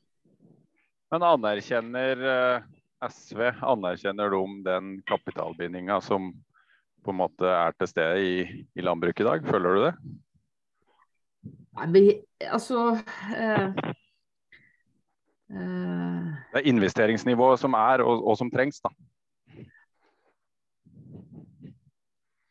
[1.14, 2.66] Men anerkjenner eh,
[3.04, 6.30] SV anerkjenner de den kapitalbindinga som
[7.04, 8.38] på en måte er til stede i,
[8.74, 9.44] i landbruket i dag?
[9.46, 9.92] Føler du det?
[11.76, 12.08] Nei, men
[12.40, 12.86] altså
[13.36, 13.66] eh,
[15.52, 18.90] eh, Det er investeringsnivået som er, og, og, som trengs, da.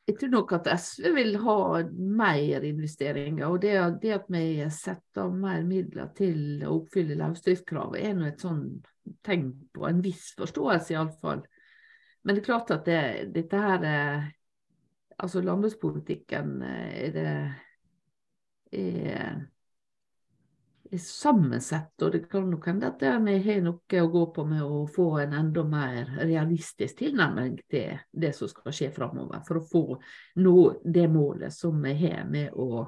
[0.05, 1.59] Jeg tror nok at SV vil ha
[1.97, 3.47] mer investeringer.
[3.49, 8.29] Og det, det at vi setter av mer midler til å oppfylle løsdriftskravet, er nå
[8.29, 8.67] et sånn
[9.25, 11.45] tegn på en viss forståelse, iallfall.
[12.25, 13.01] Men det er klart at det,
[13.35, 13.85] dette her
[15.17, 17.33] altså landbrukspolitikken eh, er det
[18.75, 19.35] er,
[20.91, 24.63] er sammensett, og det kan nok hende at vi har noe å gå på med
[24.65, 29.67] å få en enda mer realistisk tilnærming til det som skal skje framover, for å
[29.69, 29.85] få
[30.43, 32.87] nå det målet som vi har med å,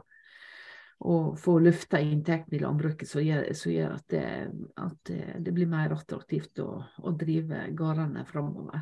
[0.97, 4.49] å få løfta inntektene i landbruket, som gjør, gjør at, det,
[4.81, 5.09] at,
[5.45, 8.81] det, blir mer attraktivt å, å drive gårdene framover.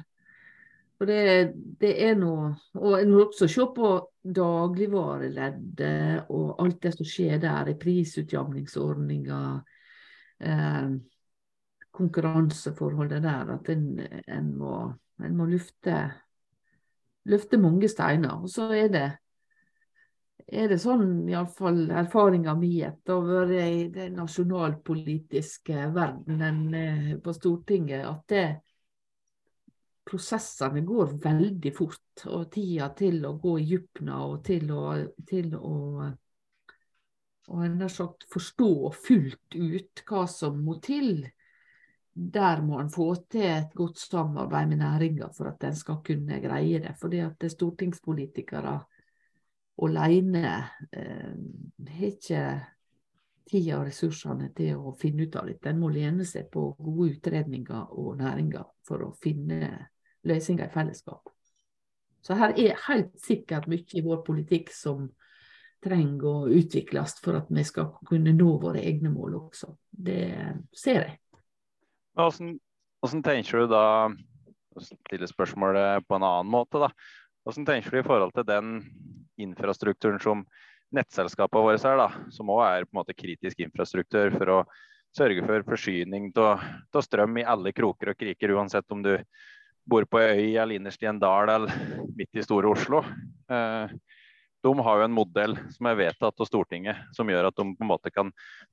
[0.95, 1.51] Og det,
[1.81, 3.89] det er noe Og en må også se på
[4.23, 9.59] dagligvareleddet og alt det som skjer der, i prisutjamningsordninger,
[10.39, 10.87] eh,
[11.95, 13.85] konkurranseforholdet der, at en,
[14.23, 15.95] en, må, en må lufte,
[17.27, 18.39] løfte mange steiner.
[18.39, 19.09] Og så er det
[20.45, 27.11] er det sånn, iallfall erfaringa mi etter å ha vært i den nasjonalpolitiske verdenen eh,
[27.21, 28.45] på Stortinget, at det,
[30.05, 34.83] prosessene går veldig fort, og tida til å gå i dybden og til å,
[35.25, 35.73] til å
[37.45, 41.27] og sagt, forstå fullt ut hva som må til.
[42.15, 46.39] Der må en få til et godt samarbeid med næringa for at en skal kunne
[46.41, 46.95] greie det.
[46.97, 48.79] Fordi at det stortingspolitikere
[49.83, 50.45] alene
[50.91, 51.35] eh,
[51.89, 52.45] har ikke
[53.45, 55.69] tida og ressursene til å finne ut av dette.
[55.69, 59.89] En må lene seg på gode utredninger og næringer for å finne
[60.25, 61.29] løsninger i fellesskap.
[62.25, 65.05] Så her er helt sikkert mye i vår politikk som
[65.85, 69.75] trenger å utvikles for at vi skal kunne nå våre egne mål også.
[69.91, 70.31] Det
[70.73, 71.19] ser jeg.
[72.17, 72.55] Hvordan,
[73.03, 73.85] hvordan tenker du da
[74.81, 76.89] stille spørsmålet på en annen måte, da.
[77.45, 78.71] Hvordan tenker du i forhold til den
[79.41, 80.45] infrastrukturen som
[80.95, 84.59] nettselskapene våre er, da, som òg er på en måte kritisk infrastruktur for å
[85.15, 89.15] sørge for forsyning av strøm i alle kroker og kriker, uansett om du
[89.85, 91.73] bor på ei øy eller innerst i en dal eller
[92.17, 93.03] midt i store Oslo.
[93.51, 93.95] Eh,
[94.65, 97.85] de har jo en modell som er vedtatt av Stortinget, som gjør at de på
[97.85, 98.31] en måte kan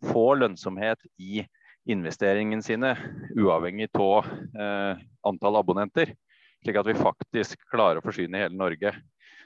[0.08, 1.42] få lønnsomhet i
[1.92, 2.94] investeringene sine,
[3.36, 6.14] uavhengig av eh, antall abonnenter.
[6.62, 8.94] slik at vi faktisk klarer å forsyne hele Norge.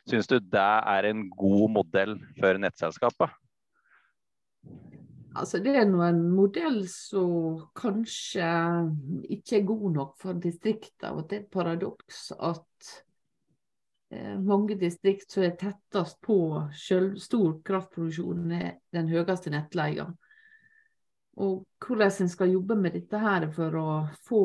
[0.07, 3.33] Syns du det er en god modell for nettselskapet?
[5.37, 8.47] Altså, det er nå en modell som kanskje
[9.35, 11.13] ikke er god nok for distriktene.
[11.13, 12.93] Og det er et paradoks at
[14.15, 16.39] eh, mange distrikt som er tettest på
[16.73, 20.07] selv, stor kraftproduksjon, er den høyeste nettleia.
[21.37, 23.89] Og hvordan en skal jobbe med dette her for å
[24.25, 24.45] få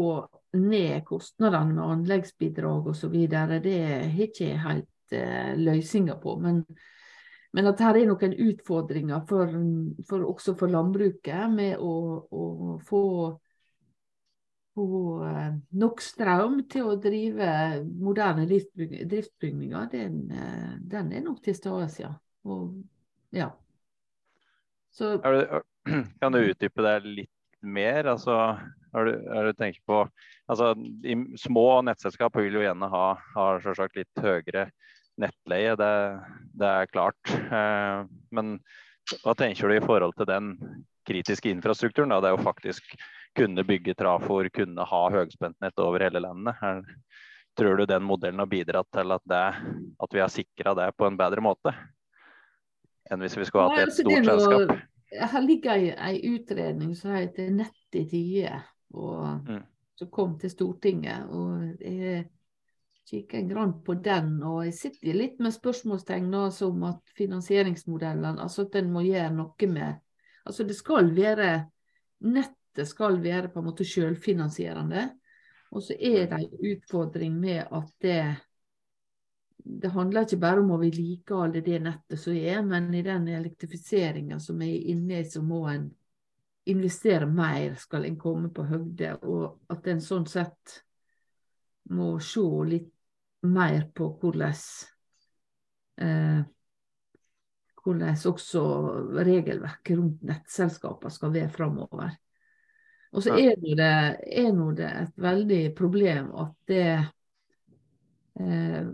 [0.60, 6.36] ned kostnadene med anleggsbidrag osv., det har ikke helt eh, løsninger på.
[6.42, 6.64] Men,
[7.54, 9.56] men, at her er noen utfordringer for,
[10.10, 11.94] for, også for landbruket med å,
[12.32, 13.04] å få,
[14.78, 14.88] få
[15.28, 15.50] eh,
[15.84, 17.50] nok strøm til å drive
[17.88, 22.16] moderne driftsbygninger, den, eh, den er nok til stede, ja.
[22.48, 22.80] Og,
[23.36, 23.52] ja.
[24.92, 25.62] Så, det,
[26.20, 28.10] Kan du utdype det litt mer?
[28.12, 28.36] Altså,
[28.94, 30.02] er du, er du på
[30.52, 33.06] altså, i Små nettselskap vil jo gjerne ha,
[33.36, 33.48] ha
[33.96, 34.70] litt høyere
[35.22, 35.92] nettleie, det,
[36.58, 37.36] det er klart.
[37.52, 38.04] Eh,
[38.36, 38.56] men
[39.22, 40.54] hva tenker du i forhold til den
[41.08, 42.14] kritiske infrastrukturen?
[42.14, 42.22] Da?
[42.22, 42.96] Det er jo faktisk
[43.38, 46.58] kunne bygge trafoer, kunne ha høyspentnett over hele landet.
[46.62, 46.84] Her,
[47.58, 49.46] tror du den modellen har bidratt til at, det,
[50.04, 51.74] at vi har sikra det på en bedre måte?
[53.12, 54.88] Enn hvis vi skulle hatt et altså, stort selskap?
[55.12, 58.62] Her ligger ei, utredning som heter Nett i tide,
[58.96, 59.64] og, mm.
[60.00, 61.28] som kom til Stortinget.
[61.28, 62.30] og jeg
[63.12, 68.66] kikker en grann på den, og jeg sitter litt med spørsmålstegn som at finansieringsmodellen, altså
[68.68, 70.00] at en må gjøre noe med
[70.46, 71.52] altså det skal være
[72.22, 75.08] Nettet skal være på en måte selvfinansierende.
[75.74, 78.20] Og så er det en utfordring med at det
[79.64, 84.40] det handler ikke bare om å vedlikeholde det nettet som er, men i den elektrifiseringa
[84.42, 85.88] som er inne så må en
[86.72, 89.16] investere mer, skal en komme på høgde.
[89.22, 90.82] Og at en sånn sett
[91.94, 92.90] må se litt
[93.42, 94.58] mer på hvordan
[96.02, 96.42] eh,
[97.82, 98.64] hvordan også
[99.26, 102.12] regelverket rundt nettselskapene skal være framover.
[103.12, 106.86] Og så er det, er det et veldig problem at det
[108.40, 108.86] eh,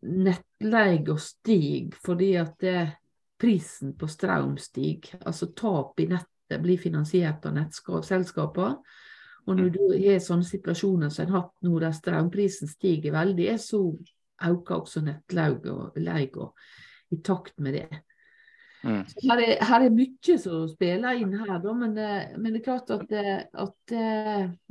[0.00, 2.88] nettleia stiger fordi at det,
[3.40, 5.20] prisen på strøm stiger.
[5.24, 8.74] Altså tap i nettet blir finansiert av nettselskapene.
[9.46, 9.72] Og når mm.
[9.76, 13.82] du har sånne situasjoner som en har hatt nå, der strømprisen stiger veldig, så
[14.50, 16.46] øker også nettleia
[17.10, 18.02] i takt med det.
[18.82, 19.04] Mm.
[19.04, 22.64] Her, er, her, er, mye som spiller inn her, da, men, det, men det er
[22.64, 23.94] klart at, det, at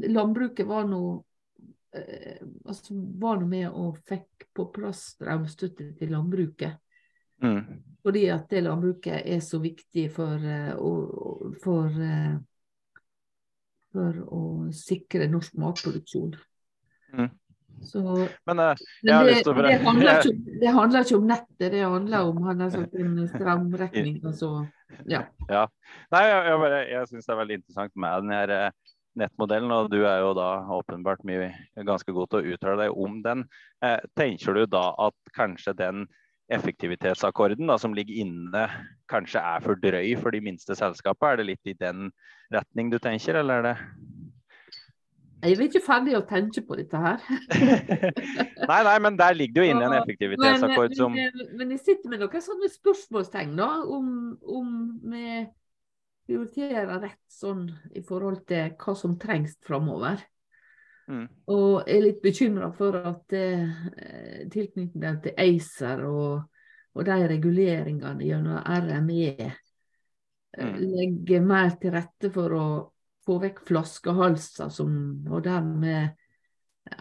[0.10, 1.20] landbruket var noe
[1.94, 6.80] eh, altså var nå med og fikk på plass strømstøtte til landbruket.
[7.44, 7.84] Mm.
[8.02, 10.42] Fordi at det landbruket er så viktig for,
[11.62, 12.02] for, for,
[14.00, 14.42] for å
[14.76, 16.34] sikre norsk matproduksjon.
[17.14, 17.30] Mm.
[17.86, 18.02] Så,
[18.48, 22.64] men, uh, det, det, handler ikke, det, handler ikke, om nettet, det handler om han
[22.66, 24.20] har sagt en strømregning.
[24.28, 24.50] Altså,
[25.08, 25.24] ja.
[25.48, 25.66] ja.
[26.12, 28.56] Nei, jeg, jeg, jeg syns det er veldig interessant med den her
[29.20, 31.52] nettmodellen, og du er jo da åpenbart mye
[31.88, 33.46] ganske god til å uttale deg om den.
[33.86, 36.06] Eh, tenker du da at kanskje den
[36.50, 38.66] effektivitetsakkorden da, som ligger inne,
[39.12, 41.34] kanskje er for drøy for de minste selskapene?
[41.34, 42.10] Er det litt i den
[42.54, 43.76] retning du tenker, eller er det
[45.40, 47.22] jeg er ikke ferdig å tenke på dette her.
[48.70, 51.84] nei, nei, men der ligger det jo inne en effektivitetsakkord som men, men, men, jeg
[51.86, 54.10] sitter med noen sånne spørsmålstegn da, om,
[54.44, 54.74] om
[55.14, 55.46] vi
[56.28, 60.20] prioriterer rett sånn i forhold til hva som trengs framover.
[61.10, 61.26] Mm.
[61.50, 66.44] Og er litt bekymra for at eh, tilknytningen til ACER og,
[66.94, 69.56] og, de reguleringene gjennom RME eh,
[70.54, 70.76] mm.
[70.86, 72.68] legger mer til rette for å
[73.26, 74.94] få vekk flaskehalser som,
[75.30, 76.14] og dermed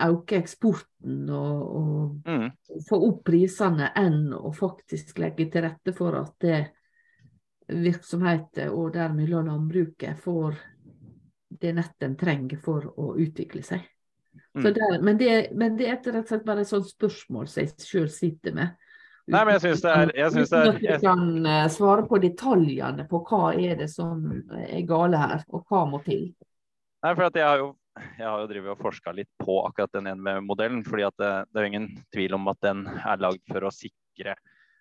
[0.09, 2.49] øke eksporten og, og mm.
[2.89, 6.63] få opp prisene, enn å faktisk legge til rette for at det
[7.69, 10.57] virksomheter, og dermed landbruket, får
[11.61, 13.85] det nettet en trenger for å utvikle seg.
[14.59, 14.75] Mm.
[14.75, 17.87] Der, men, det, men, det, er rett og slett bare et sånt spørsmål som jeg
[17.87, 18.77] sjøl sitter med.
[19.29, 21.01] Nei, men jeg syns det er jeg synes det er, jeg...
[21.03, 24.23] kan eh, svare på detaljene på hva er det som
[24.57, 26.31] er gale her, og hva må til.
[27.05, 30.07] Nei, for jeg har jo jeg har jo drivet og forska litt på akkurat den
[30.21, 30.85] NVE-modellen.
[30.87, 34.37] fordi det, det, er ingen tvil om at den er lagd for å sikre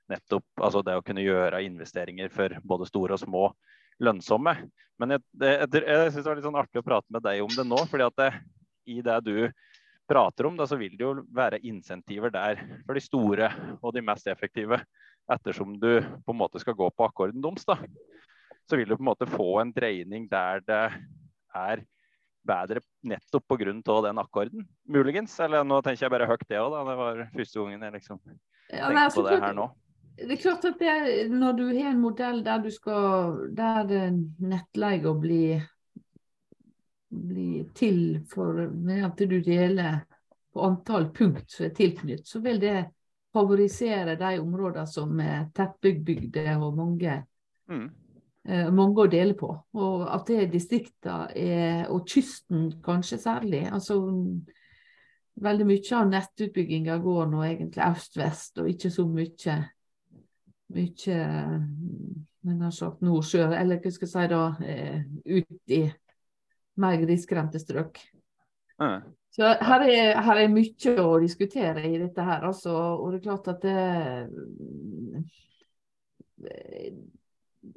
[0.08, 3.48] nettopp altså det å kunne gjøre investeringer for både store og små
[4.06, 4.54] lønnsomme.
[5.02, 7.42] Men jeg, det, jeg, jeg syns det var litt sånn artig å prate med deg
[7.44, 7.82] om det nå.
[7.90, 8.30] fordi at det,
[8.88, 9.36] i det du
[10.08, 14.04] prater om, da, så vil det jo være insentiver der for de store og de
[14.06, 14.80] mest effektive.
[15.28, 17.76] Ettersom du på en måte skal gå på akkorden deres, da.
[18.68, 20.84] Så vil du på en måte få en dreining der det
[21.56, 21.84] er
[22.48, 23.74] bedre nettopp pga.
[24.08, 25.40] den akkorden, muligens?
[25.40, 26.86] Eller nå tenker jeg bare høyt det òg, da.
[26.88, 29.68] Det var første gangen jeg liksom Ja, tenkte nei, altså, på det her nå.
[30.18, 30.94] Det er klart at det,
[31.30, 35.68] når du har en modell der du skal der eh, blir
[37.10, 40.02] blir til for med at du deler
[40.54, 42.76] på antall punkt som er tilknyttet, så vil det
[43.34, 47.24] favorisere de områdene som er tettbygde og mange,
[47.70, 47.90] Mm.
[48.48, 49.50] eh, mange å dele på.
[49.74, 53.68] Og at det er distrikter er, og kysten kanskje særlig.
[53.72, 54.00] altså
[55.38, 59.58] Veldig mye av nettutbygginga går nå egentlig øst-vest, og ikke så mye
[60.74, 61.18] mye
[62.48, 65.82] men har sagt nordsjø, eller hva skal jeg si da, eh, ut i
[66.82, 68.00] mer grisgrendte strøk.
[68.82, 69.02] Mm.
[69.38, 72.74] Så her er, her er mye å diskutere i dette her, altså.
[72.98, 73.82] Og det er klart at det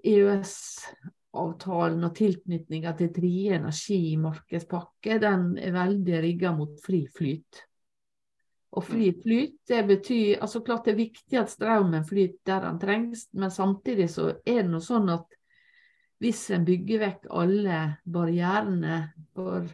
[0.04, 7.52] EØS-avtalen og tilknytninga til tredje energimarkedspakke, den er veldig rigga mot fri flyt.
[8.70, 12.78] Og fri flyt, det betyr altså klart det er viktig at strømmen flyter der den
[12.82, 15.26] trengs, men samtidig så er det nå sånn at
[16.20, 18.98] hvis en bygger vekk alle barrierene
[19.36, 19.64] for,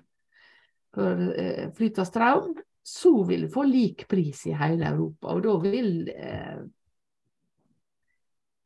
[0.95, 2.55] for eh, flyt av strøm,
[2.87, 5.35] så vil du få lik pris i hele Europa.
[5.35, 6.61] Og da vil eh,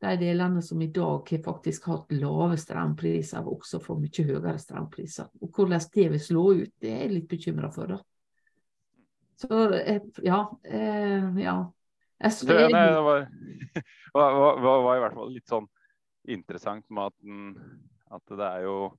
[0.01, 5.33] de delene som i dag har faktisk hatt lave strømpriser, også få mye høyere strømpriser.
[5.41, 7.97] Og hvordan det vil slå ut, det er jeg litt bekymra for.
[7.97, 8.01] da.
[9.41, 10.45] Så eh, ja.
[10.69, 11.59] Eh, ja.
[12.21, 13.29] SV Det, nei, det var,
[14.21, 15.69] var, var, var i hvert fall litt sånn
[16.29, 17.55] interessant med at, den,
[18.11, 18.91] at det er jo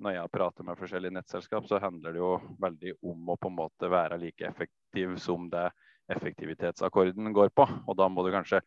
[0.00, 2.30] Når jeg prater med forskjellige nettselskap, så handler det jo
[2.62, 5.66] veldig om å på en måte være like effektiv som det
[6.08, 7.66] effektivitetsakkorden går på.
[7.84, 8.62] Og da må du kanskje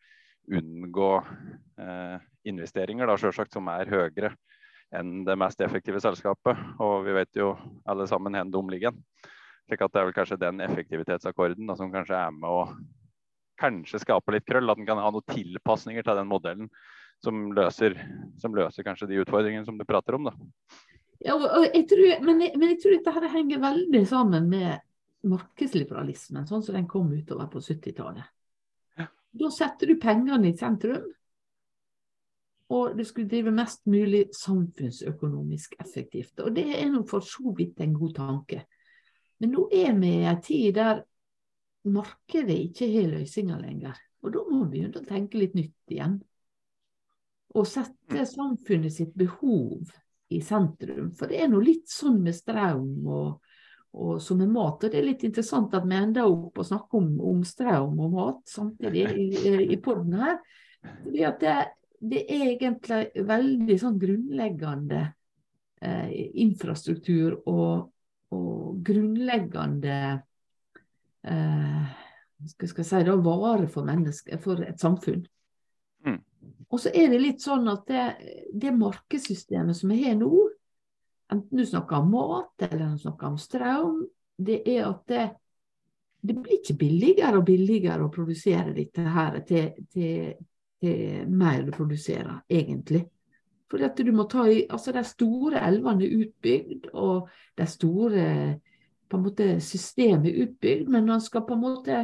[0.54, 1.10] unngå
[1.82, 4.36] eh, investeringer da, selvsagt, som er høyere
[4.94, 6.60] enn det mest effektive selskapet.
[6.84, 7.56] Og vi vet jo
[7.90, 8.94] alle sammen hvor de ligger.
[9.66, 12.68] Slik at det er vel kanskje den effektivitetsakkorden da, som kanskje er med å
[13.58, 14.70] kanskje skape litt krøll.
[14.70, 16.70] At den kan ha noen tilpasninger til den modellen
[17.24, 17.96] som løser,
[18.42, 20.30] som løser kanskje de utfordringene som du prater om.
[20.30, 20.34] da.
[21.24, 21.38] Ja,
[21.70, 24.84] jeg tror, men, jeg, men jeg tror dette her henger veldig sammen med
[25.32, 28.28] markedsliberalismen, sånn som den kom utover på 70-tallet.
[29.00, 29.08] Ja.
[29.40, 31.06] Da setter du pengene i sentrum,
[32.74, 36.40] og du skulle drive mest mulig samfunnsøkonomisk effektivt.
[36.42, 38.64] Og det er nå for så vidt en god tanke.
[39.40, 41.04] Men nå er vi i en tid der
[41.94, 44.00] markedet ikke har løsninger lenger.
[44.24, 46.18] Og da må vi begynne å tenke litt nytt igjen.
[47.54, 49.92] Og sette samfunnet sitt behov
[50.34, 51.12] i sentrum.
[51.18, 53.54] For det er nå litt sånn med strøm og,
[53.94, 54.82] og som med mat.
[54.82, 58.18] Og det er litt interessant at vi ender opp å snakke om, om strøm og
[58.18, 60.40] mat samtidig i, i poden her.
[60.84, 61.58] Fordi at det,
[62.04, 65.04] det er egentlig veldig sånn grunnleggende
[65.84, 66.10] eh,
[66.44, 67.92] infrastruktur og,
[68.34, 70.00] og grunnleggende
[71.24, 71.84] eh,
[72.50, 73.88] skal, skal si da, vare for
[74.44, 75.24] for et samfunn.
[76.74, 78.04] Og så er det litt sånn at det,
[78.58, 80.32] det markedssystemet som vi har nå,
[81.34, 84.00] enten du snakker om mat eller du snakker om strøm,
[84.42, 85.28] det er at det,
[86.26, 90.34] det blir ikke billigere og billigere å produsere dette her til, til,
[90.82, 93.04] til mer du produserer, egentlig.
[93.70, 98.26] Fordi at du må ta i, altså De store elvene er utbygd, og de store
[99.10, 102.00] på en måte systemet er utbygd, men man skal på en måte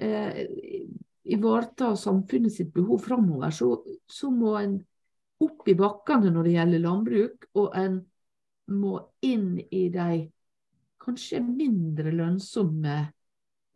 [0.00, 0.46] eh,
[1.32, 3.70] ivareta samfunnet sitt behov framover, så,
[4.06, 4.78] så må en
[5.42, 8.00] opp i bakkene når det gjelder landbruk, og en
[8.76, 8.96] må
[9.26, 10.24] inn i de
[11.02, 12.96] kanskje mindre lønnsomme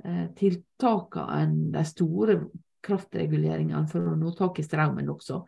[0.04, 2.36] eh, tiltakene enn de store
[2.82, 5.38] kraftreguleringene for å nå tak i strømmen også.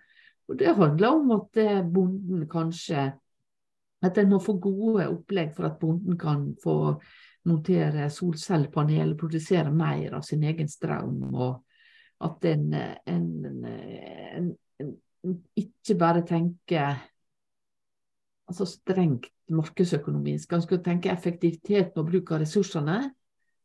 [0.50, 3.12] Og Det handler om at eh, bonden kanskje
[4.02, 6.72] At en må få gode opplegg for at bonden kan få
[7.46, 11.20] montere solcellepanel og produsere mer av sin egen strøm.
[11.30, 11.60] og
[12.22, 12.68] at en,
[13.06, 13.26] en,
[14.38, 14.52] en,
[14.82, 17.00] en ikke bare tenker
[18.50, 20.52] altså strengt markedsøkonomisk.
[20.52, 22.98] En skal tenke effektivitet på bruk av ressursene,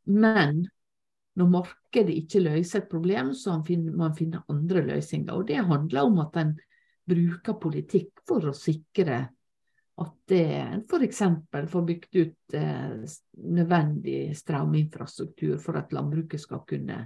[0.07, 0.65] men
[1.37, 5.33] når markedet ikke løser et problem, så må man finne andre løsninger.
[5.33, 6.55] Og Det handler om at en
[7.07, 9.19] bruker politikk for å sikre
[9.97, 11.21] at en f.eks.
[11.71, 12.97] får bygd ut eh,
[13.57, 16.99] nødvendig strøminfrastruktur for at landbruket skal kunne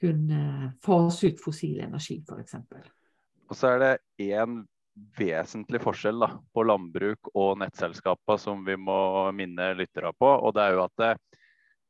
[0.00, 2.56] kunne fase ut fossil energi, f.eks.
[3.46, 4.60] Og så er det én
[5.18, 8.98] vesentlig forskjell da, på landbruk og nettselskapene som vi må
[9.36, 10.28] minne lyttere på.
[10.28, 11.16] og det er jo at det,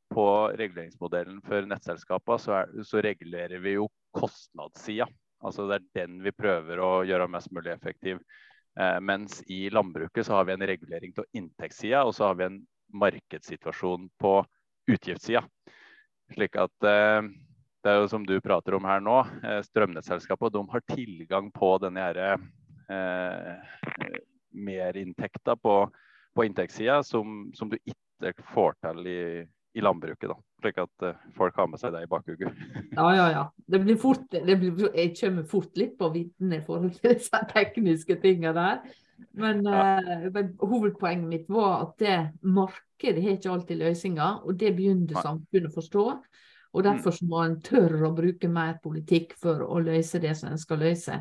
[0.07, 5.09] På reguleringsmodellen for nettselskapene så, er, så regulerer vi jo kostnadssida.
[5.43, 8.21] Altså det er den vi prøver å gjøre mest mulig effektiv.
[8.79, 12.47] Eh, mens i landbruket så har vi en regulering av inntektssida, og så har vi
[12.47, 12.61] en
[12.95, 14.33] markedssituasjon på
[14.95, 15.43] utgiftssida.
[16.37, 17.27] Slik at eh,
[17.87, 21.69] det er jo som du prater om her nå, strømnettselskapet strømnettselskapene de har tilgang på
[21.85, 22.19] denne her,
[22.91, 24.17] eh,
[24.57, 25.77] merinntekta på,
[26.35, 29.21] på inntektssida som, som, du ikke får til i,
[29.79, 30.33] i landbruket.
[30.33, 32.63] da, Slik at uh, folk har med seg det i bakhugget.
[32.97, 33.45] ja, ja, ja.
[33.55, 37.43] Det blir fort, det blir, jeg kommer fort litt på vidden i forhold til disse
[37.53, 38.81] tekniske tingene der.
[39.37, 40.01] Men, ja.
[40.33, 45.71] men, hovedpoenget mitt var at det markedet har ikke alltid løsninger, og det begynner samfunnet
[45.71, 46.09] å forstå.
[46.73, 50.51] Og Derfor Derfor må en tørre å bruke mer politikk for å løse det som
[50.51, 51.19] en skal løse.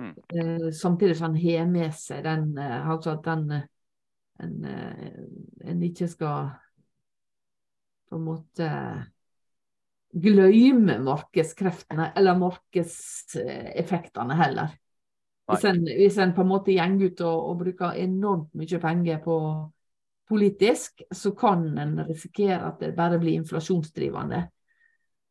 [0.00, 0.12] Mm.
[0.32, 3.60] Uh, samtidig som en har med seg den, altså at den
[4.42, 4.56] en,
[5.64, 6.50] en ikke skal
[8.06, 8.70] på en måte
[10.16, 14.74] glemme markedskreftene eller markedseffektene heller.
[15.46, 19.20] Hvis en, hvis en, på en måte går ut og, og, bruker enormt mye penger
[19.22, 19.36] på
[20.28, 24.42] politisk, så kan en risikere at det bare blir inflasjonsdrivende.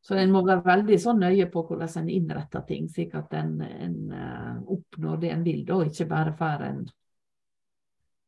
[0.05, 3.55] Så en må være veldig sånn nøye på hvordan en innretter ting, slik at en,
[3.65, 6.83] en uh, oppnår det en vil, da, ikke bare får en,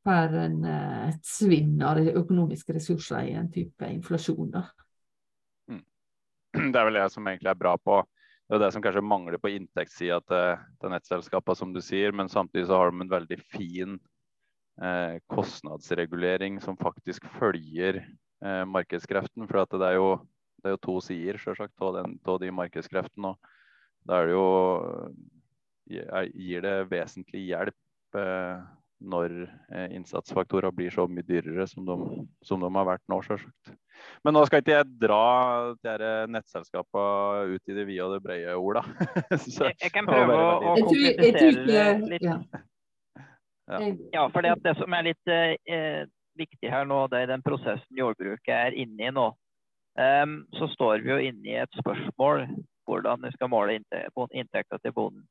[0.07, 4.49] får en uh, et svinn av økonomiske ressurser i en type inflasjon.
[4.57, 4.65] da.
[6.73, 8.01] det er vel det som egentlig er bra på
[8.47, 12.13] det er det som kanskje mangler på inntektssida til, til nettselskapene, som du sier.
[12.15, 14.05] Men samtidig så har de en veldig fin eh,
[15.33, 18.01] kostnadsregulering som faktisk følger
[18.43, 19.47] eh, markedskreften.
[19.47, 20.09] For det er, jo,
[20.61, 23.33] det, er jo, to sider selvsagt, av de markedskreftene.
[23.33, 24.47] Og da er det jo
[25.87, 28.57] Gir det vesentlig hjelp eh,
[29.07, 29.33] når
[29.71, 31.95] eh, innsatsfaktorer blir så mye dyrere som de,
[32.43, 33.71] som de har vært nå, selvsagt.
[34.25, 35.21] Men nå skal ikke jeg dra
[35.87, 38.83] de nettselskapene ut i det vide og det brede, Ola.
[39.45, 42.27] Så, jeg, jeg, kan prøve å, å komplisere litt.
[42.27, 42.41] Ja.
[44.13, 46.07] Ja, for det, det som er litt eh,
[46.39, 49.31] viktig her nå, det er den prosessen jordbruket er inne i nå.
[49.97, 52.45] Um, så står vi jo inne i et spørsmål
[52.87, 55.25] hvordan vi skal måle inntekta til bonden.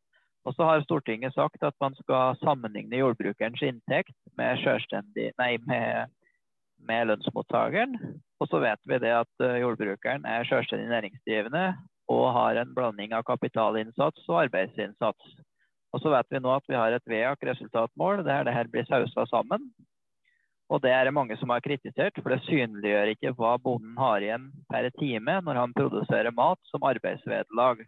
[0.47, 4.63] Og så har Stortinget sagt at man skal sammenligne jordbrukerens inntekt med,
[5.41, 6.13] nei, med,
[6.87, 7.97] med lønnsmottakeren.
[8.39, 11.67] Og så vet vi det at eh, jordbrukeren er selvstendig næringsdrivende
[12.13, 15.35] og har en blanding av kapitalinnsats og arbeidsinnsats.
[15.97, 19.25] Og så vet vi nå at vi har et VEAK-resultatmål der det her blir sausa
[19.31, 19.71] sammen.
[20.69, 24.21] Og det er det mange som har kritisert, for det synliggjør ikke hva bonden har
[24.21, 27.81] igjen per time når han produserer mat som arbeidsvederlag.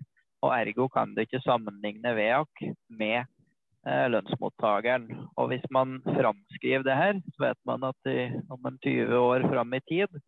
[0.47, 5.09] Og ergo kan du ikke sammenligne VEAK med eh, lønnsmottakeren.
[5.37, 9.49] Og hvis man framskriver det her, så vet man at i, om en 20 år
[9.53, 10.23] fram i tid,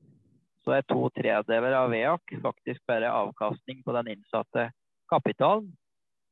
[0.67, 4.69] så er to tredeler av VEAK faktisk bare avkastning på den innsatte
[5.09, 5.71] kapitalen.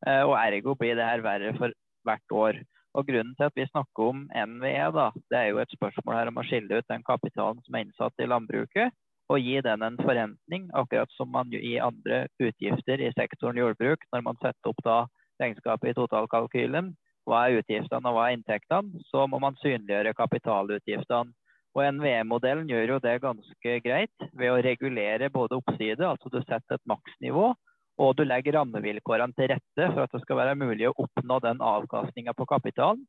[0.07, 1.75] Eh, og ergo blir det her verre for
[2.07, 2.61] hvert år.
[2.99, 6.31] Og Grunnen til at vi snakker om NVE, da, det er jo et spørsmål her
[6.31, 8.95] om å skille ut den kapitalen som er innsatt i landbruket,
[9.29, 14.25] og gi den en forrentning, akkurat som man i andre utgifter i sektoren jordbruk, når
[14.25, 15.03] man setter opp da
[15.43, 16.95] regnskapet i totalkalkylen.
[17.29, 19.03] Hva er utgiftene og hva er inntektene?
[19.13, 21.37] Så må man synliggjøre kapitalutgiftene.
[21.77, 26.79] Og NVE-modellen gjør jo det ganske greit ved å regulere både oppside, altså du setter
[26.79, 27.53] et maksnivå,
[27.99, 31.63] og du legger rammevilkårene til rette for at det skal være mulig å oppnå den
[31.65, 33.03] avkastninga på kapitalen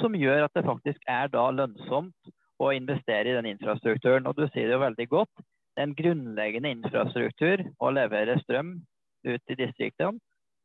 [0.00, 4.26] som gjør at det faktisk er da lønnsomt å investere i den infrastrukturen.
[4.28, 5.44] Og du sier det jo veldig godt
[5.76, 8.78] Det er en grunnleggende infrastruktur å levere strøm
[9.26, 10.16] ut i distriktene.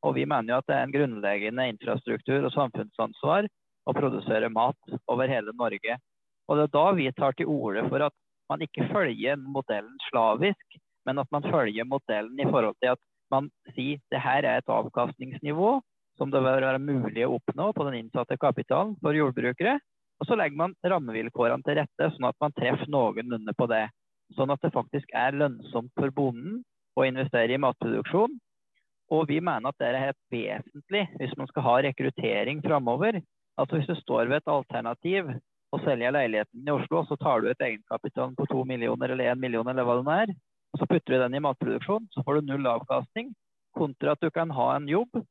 [0.07, 3.49] Og vi mener jo at det er en grunnleggende infrastruktur og samfunnsansvar
[3.86, 5.97] å produsere mat over hele Norge.
[6.47, 8.15] Og det er da vi tar til orde for at
[8.49, 13.49] man ikke følger modellen slavisk, men at man følger modellen i forhold til at man
[13.75, 15.77] sier det her er et avkastningsnivå
[16.19, 19.79] som det bør være mulig å oppnå på den innsatte kapitalen for jordbrukere.
[20.21, 23.88] Og så legger man rammevilkårene til rette, sånn at man treffer noenlunde på det
[24.38, 26.61] sånn at det faktisk er lønnsomt for bonden
[26.95, 28.38] å investere i matproduksjon.
[29.11, 33.19] Og vi mener at det er helt vesentlig hvis man skal ha rekruttering framover.
[33.59, 35.34] Altså hvis du står ved et alternativ
[35.71, 39.41] og selger leiligheten i Oslo, så tar du et egenkapital på to millioner eller én
[39.41, 40.34] million eller hva det er,
[40.72, 43.34] og så putter du den i matproduksjon, så får du null avkastning.
[43.76, 45.22] Kontra at du kan ha en jobb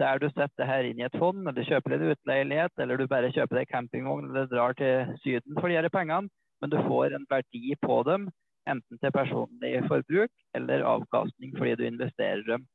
[0.00, 3.08] der du setter her inn i et fond, eller kjøper deg en utleilighet, eller du
[3.10, 6.30] bare kjøper deg campingvogn eller drar til Syden for de her pengene
[6.60, 8.28] men du får en verdi på dem,
[8.68, 12.66] enten til personlig forbruk eller avkastning fordi du investerer dem.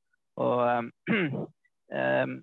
[0.42, 0.92] Og, um,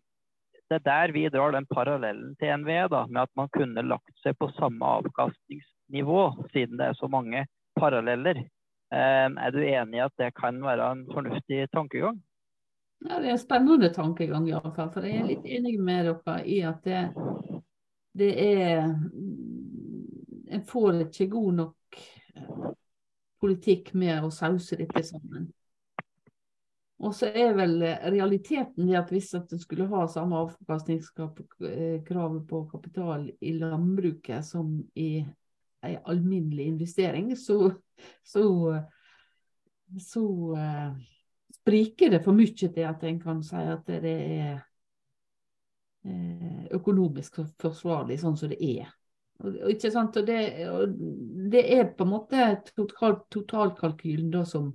[0.71, 4.15] det er der vi drar den parallellen til NVE, da, med at man kunne lagt
[4.23, 6.23] seg på samme avkastningsnivå,
[6.55, 7.45] siden det er så mange
[7.77, 8.47] paralleller.
[8.93, 12.19] Um, er du enig i at det kan være en fornuftig tankegang?
[13.09, 16.11] Ja, Det er en spennende tankegang, i alle fall, for jeg er litt enig med
[16.11, 17.01] dere i at det,
[18.13, 18.93] det er
[20.53, 22.01] En får ikke god nok
[22.37, 22.73] eh,
[23.41, 25.47] politikk med å sause dette sammen.
[27.01, 27.81] Og så er vel
[28.13, 34.77] realiteten det at hvis at du skulle ha samme avkastningskrav på kapital i landbruket som
[34.95, 35.25] i
[35.83, 37.73] en alminnelig investering, så,
[38.25, 38.45] så,
[40.01, 40.25] så
[40.57, 40.93] uh,
[41.61, 44.61] spriker det for mye til at en kan si at det er
[46.07, 48.93] uh, økonomisk forsvarlig sånn som det er.
[49.43, 50.17] Og ikke sant?
[50.21, 50.39] Og det,
[50.71, 50.95] og
[51.51, 54.71] det, er på en måte total, totalkalkylen da som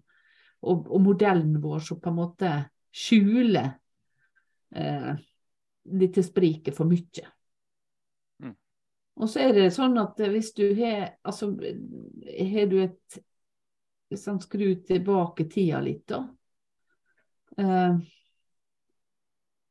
[0.66, 2.52] og, og, modellen vår som på en måte
[2.98, 3.70] skjuler
[4.76, 5.12] eh,
[6.02, 7.26] dette spriket for mye.
[9.18, 13.18] Og så er det sånn at hvis du har Altså, har du et
[14.14, 16.22] sånn, Skru tilbake tida litt, da.
[17.58, 17.98] Eh,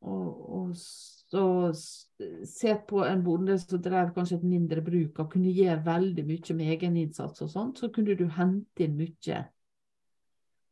[0.07, 0.27] og,
[0.59, 5.83] og, så se på en bonde som drev kanskje et mindre bruk og kunne gjøre
[5.87, 9.41] veldig mye med egeninnsats og sånt, så kunne du hente inn mye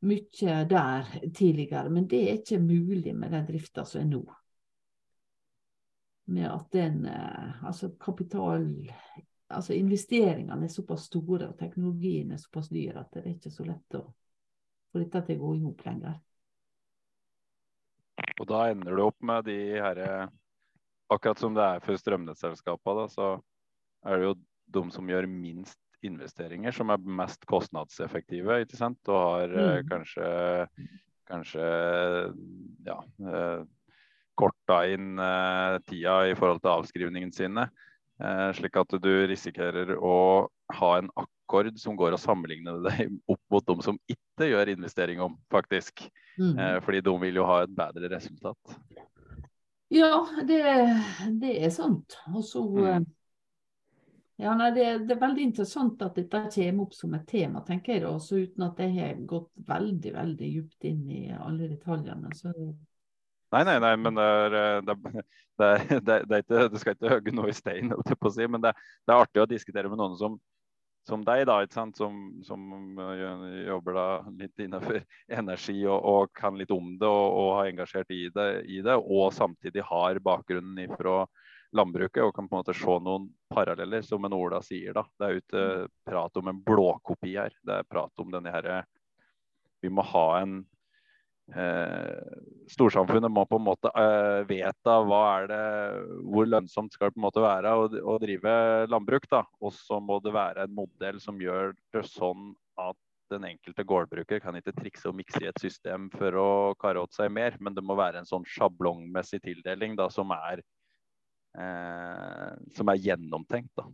[0.05, 4.23] mye der tidligere, men det er ikke mulig med den drifta som er nå.
[6.33, 8.69] Med at den eh, altså kapital
[9.55, 13.67] Altså investeringene er såpass store og teknologien er såpass dyr at det er ikke så
[13.69, 14.01] lett å
[14.91, 16.17] få dette til å gå i hop lenger.
[18.41, 20.01] Og da ender du opp med de her
[21.13, 23.29] Akkurat som det er for strømnettselskapene, så
[24.09, 24.35] er det jo
[24.75, 28.61] de som gjør minst investeringer som er mest kostnadseffektive.
[28.65, 29.01] ikke sant?
[29.09, 29.89] Og har eh, mm.
[29.91, 30.29] kanskje,
[31.29, 31.69] kanskje
[32.89, 32.99] ja,
[33.31, 33.65] eh,
[34.39, 37.69] korta inn eh, tida i forhold til avskrivningene sine.
[38.23, 40.47] Eh, slik at du risikerer å
[40.79, 45.23] ha en akkord som går og sammenligner deg opp mot de som ikke gjør investering
[45.25, 46.07] om, faktisk.
[46.39, 46.55] Mm.
[46.59, 48.79] Eh, fordi de vil jo ha et bedre resultat.
[49.95, 50.63] Ja, det,
[51.43, 52.19] det er sant.
[52.33, 52.87] Og så mm.
[52.87, 53.03] Eh,
[54.43, 57.95] ja, nei, det, det, er veldig interessant at dette kommer opp som et tema, tenker
[57.95, 58.07] jeg.
[58.09, 62.35] Også Uten at jeg har gått veldig veldig djupt inn i alle detaljene.
[62.35, 62.55] så...
[63.55, 64.97] Nei, nei, nei, men det er, det,
[65.61, 65.69] det,
[66.03, 67.93] det er ikke, det skal ikke hogge noe i stein,
[68.35, 68.75] si, men det,
[69.07, 70.35] er artig å diskutere med noen som,
[71.07, 71.61] som deg, da?
[71.95, 72.65] Som, som
[73.61, 74.09] jobber da
[74.41, 74.99] litt innenfor
[75.39, 78.99] energi og, og, kan litt om det og, og har engasjert i det, i det,
[78.99, 81.23] og samtidig har bakgrunnen ifra
[81.75, 84.95] landbruket og kan på en måte se noen paralleller, som en Ola sier.
[84.95, 85.07] da.
[85.15, 85.97] Det er jo ikke mm.
[86.11, 87.55] prat om en blåkopi her.
[87.63, 88.71] Det er prat om denne her
[89.83, 90.74] Vi må ha en eh,
[92.73, 95.65] Storsamfunnet må på en måte eh, vedta hva er det,
[96.33, 98.55] hvor lønnsomt skal det på en måte være å, å drive
[98.89, 99.29] landbruk.
[99.31, 99.43] da.
[99.61, 102.97] Og så må det være en modell som gjør det sånn at
[103.33, 106.49] den enkelte gårdbruker kan ikke trikse og mikse i et system for å
[106.81, 110.63] kare åt seg mer, men det må være en sånn sjablongmessig tildeling da, som er
[111.59, 113.73] eh, som er gjennomtenkt.
[113.77, 113.89] da.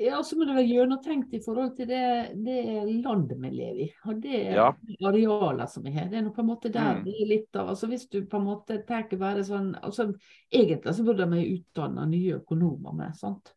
[0.00, 2.04] Ja, så må det være gjennomtenkt i forhold til det,
[2.40, 2.60] det
[3.04, 3.88] landet vi lever i.
[4.08, 4.70] Og det ja.
[5.04, 6.06] arealene som vi har.
[6.08, 7.02] Det er noe på en måte der mm.
[7.04, 10.08] det er litt av altså Hvis du på en måte tar bare sånn altså
[10.48, 13.18] Egentlig så burde vi utdanne nye økonomer med.
[13.20, 13.52] sant?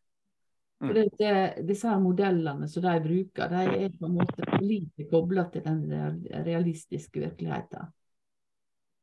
[0.84, 1.32] For det, det,
[1.64, 5.64] Disse her modellene som de bruker, de er på en måte for lite kobla til
[5.64, 5.82] den
[6.44, 7.92] realistiske virkeligheten.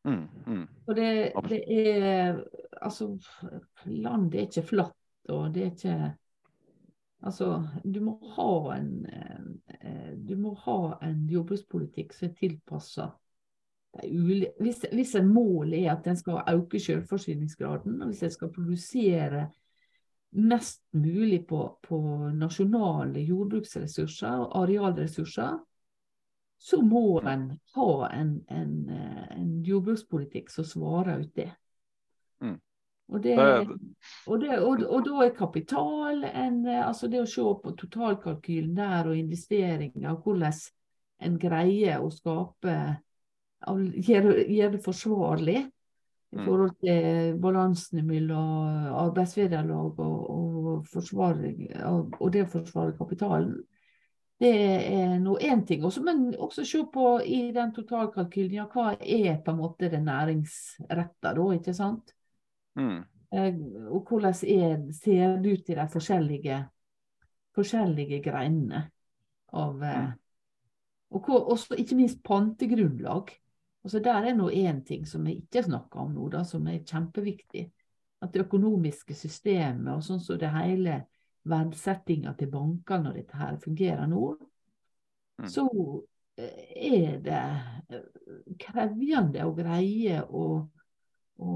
[0.06, 0.66] Mm, mm.
[0.86, 1.12] For det,
[1.50, 2.42] det, er
[2.82, 3.16] Altså,
[3.86, 4.98] landet er ikke flatt,
[5.30, 6.12] og det er ikke
[7.22, 13.12] Altså, du må ha en eh, Du må ha en jordbrukspolitikk som er tilpassa
[13.92, 19.50] hvis, hvis en mål er at en skal øke selvforsyningsgraden, og hvis en skal produsere
[20.32, 22.00] mest mulig på, på
[22.34, 25.58] nasjonale jordbruksressurser og arealressurser,
[26.62, 31.50] så må en ha en, en, eh, en jordbrukspolitikk som svarer ut det.
[32.40, 32.60] Mm.
[33.12, 37.43] Og, det, og, det, og, og, da er kapital en, eh, altså det å se
[37.64, 40.55] på totalkalkylen der og investeringer, og hvordan
[41.28, 42.76] en greier å skape
[43.62, 46.45] Gjøre gjør det forsvarlig i mm.
[46.47, 50.95] forhold til balansen mellom arbeidsvederlag og, og,
[52.18, 53.59] og, det å forsvare kapitalen.
[54.41, 55.84] Det er nå én ting.
[55.86, 60.01] Også, men også se på i den totalkalkylen ja, hva er på en måte det
[60.07, 62.16] næringsretta, da, ikke sant?
[62.80, 63.04] Mm.
[63.32, 63.60] Eh,
[63.92, 66.58] og hvordan er, ser det ut i de forskjellige,
[67.56, 68.88] forskjellige greinene
[69.52, 70.18] av eh, mm.
[71.12, 73.34] Og også, ikke minst pantegrunnlag.
[73.84, 76.86] Altså Der er nå én ting som vi ikke snakker om nå, da, som er
[76.88, 77.66] kjempeviktig.
[78.22, 81.02] At det økonomiske systemet og sånn som det hele
[81.52, 84.38] verdsettinga til bankene når dette her fungerer nå,
[85.42, 85.50] mm.
[85.50, 85.66] så
[86.38, 86.64] eh,
[86.94, 87.42] er det
[88.62, 90.46] krevende å greie å,
[91.42, 91.52] å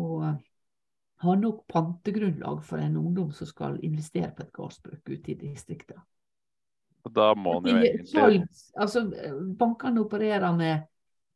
[1.26, 6.03] ha nok pantegrunnlag for en ungdom som skal investere på et gårdsbruk ute i distriktene.
[7.15, 8.47] Da må han jo egentlig
[8.82, 9.03] altså,
[9.59, 10.88] bankene opererer med,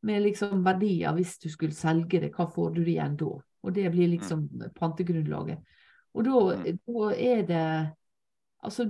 [0.02, 3.36] med liksom verdier hvis du skulle selge det, hva får du igjen da?
[3.62, 4.48] Og det blir liksom
[4.80, 5.60] pantegrunnlaget.
[6.18, 6.80] Og da, Mm.
[6.88, 7.96] da er det
[8.60, 8.90] Altså,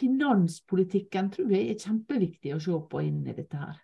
[0.00, 3.82] finanspolitikken tror jeg er kjempeviktig å se på inn i dette her.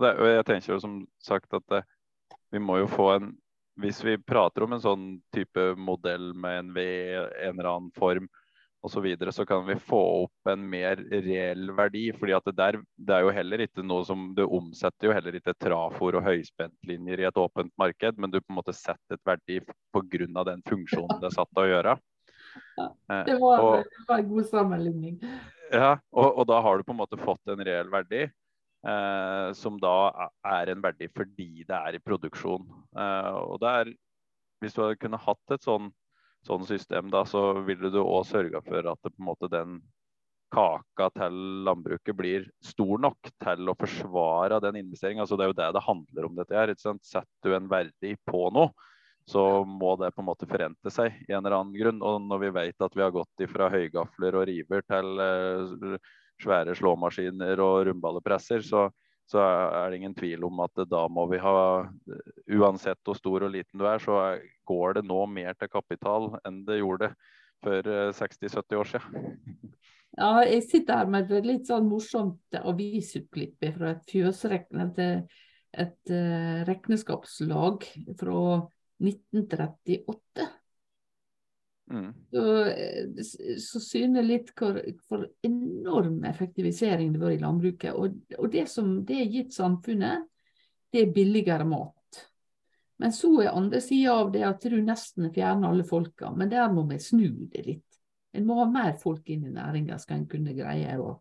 [0.00, 1.84] Det, og jeg tenker jo som sagt at det,
[2.50, 3.30] vi må jo få en
[3.80, 6.82] Hvis vi prater om en sånn type modell med en V,
[7.16, 8.26] en eller annen form
[8.82, 12.10] osv., så, videre, så kan vi få opp en mer reell verdi.
[12.16, 15.36] fordi at det der det er jo heller ikke noe som Du omsetter jo heller
[15.36, 19.24] ikke trafor og høyspentlinjer i et åpent marked, men du på en måte setter et
[19.24, 19.60] verdi
[19.92, 20.44] pga.
[20.44, 21.96] den funksjonen det er satt til å gjøre.
[22.76, 25.20] Ja, Det var, og- det var en god sammenligning.
[25.72, 28.30] Ja, og, og da har du på en måte fått en reell verdi.
[28.80, 32.64] Eh, som da er en verdi fordi det er i produksjon.
[32.96, 33.94] Eh, og det er,
[34.60, 35.88] Hvis du hadde kunnet hatt et sånn,
[36.44, 39.78] sånn system, da, så ville du òg sørga for at det, måte den
[40.52, 45.22] kaka til landbruket blir stor nok til å forsvare den investeringen.
[45.24, 46.36] Altså, det er jo det det handler om.
[46.36, 46.74] dette her?
[46.76, 48.72] Setter du en verdi på noe,
[49.28, 52.02] så må det på en måte forente seg i en eller annen grunn.
[52.04, 55.96] Og når vi vet at vi har gått fra høygafler og river til eh,
[56.42, 58.86] svære slåmaskiner og rundballepresser, så,
[59.28, 61.56] så er det ingen tvil om at da må vi ha
[62.50, 64.38] Uansett hvor stor og liten du er, så
[64.68, 67.12] går det nå mer til kapital enn det gjorde
[67.64, 69.30] for eh, 60-70 år siden.
[70.18, 75.22] Ja, jeg sitter her med et litt sånn morsomt avisutklipp fra et fjøsrekne, til
[75.70, 77.86] et eh, regnskapslag
[78.18, 78.40] fra
[79.00, 80.48] 1938.
[81.90, 82.10] Mm.
[82.30, 83.22] Så, eh,
[83.58, 84.78] så syner litt hvor,
[85.08, 87.94] hvor enorm effektivisering det har vært i landbruket.
[87.94, 90.28] Og, og det som det har gitt samfunnet,
[90.90, 92.20] det er billigere mat.
[93.00, 96.30] Men så er andre sida av det at du nesten fjerner alle folka.
[96.36, 97.86] Men der må vi snu det litt.
[98.36, 101.18] En må ha mer folk inn i næringa skal en kunne greie å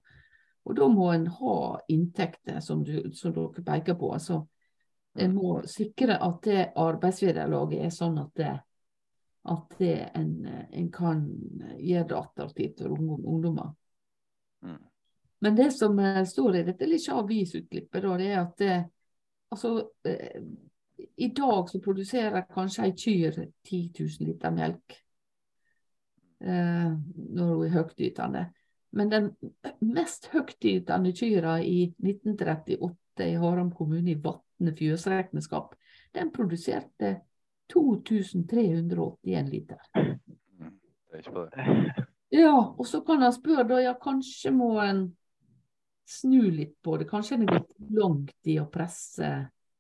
[0.69, 4.11] Og da må en ha inntekter, som, du, som dere peker på.
[4.13, 4.43] altså
[5.17, 8.51] en må sikre at det arbeidsvederlaget er sånn at det,
[9.43, 10.33] at det en,
[10.71, 11.21] en kan
[11.79, 13.73] gjøre det attraktivt for ungdom, ungdommer.
[14.61, 14.79] Mm.
[15.39, 18.79] Men det som eh, står i dette lille avisutklippet, da, det er at det,
[19.55, 19.73] altså,
[20.05, 20.41] eh,
[21.15, 24.97] i dag så produserer kanskje ei kyr 10 000 liter melk
[26.43, 28.45] eh, når hun er høytytende.
[28.91, 29.29] Men den
[29.85, 35.75] mest høytytende kyra i 1938 i Haram kommune i Vatne fjøsregnskap,
[36.15, 37.19] den produserte
[37.73, 39.81] 2381 liter.
[39.93, 42.05] Det er ikke det.
[42.29, 45.07] Ja, og så kan han spørre da, ja kanskje må en
[46.09, 47.07] snu litt på det.
[47.09, 49.29] Kanskje en har gått langt i å presse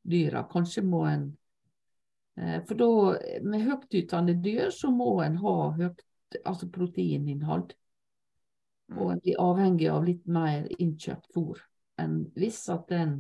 [0.01, 0.45] dyra.
[0.49, 1.27] Kanskje må en
[2.37, 2.89] eh, For da,
[3.45, 6.05] med høytytende dyr, så må en ha høyt
[6.43, 7.73] altså proteininnhold.
[8.97, 11.61] Og en blir avhengig av litt mer innkjøpt fôr
[11.99, 13.19] enn hvis at en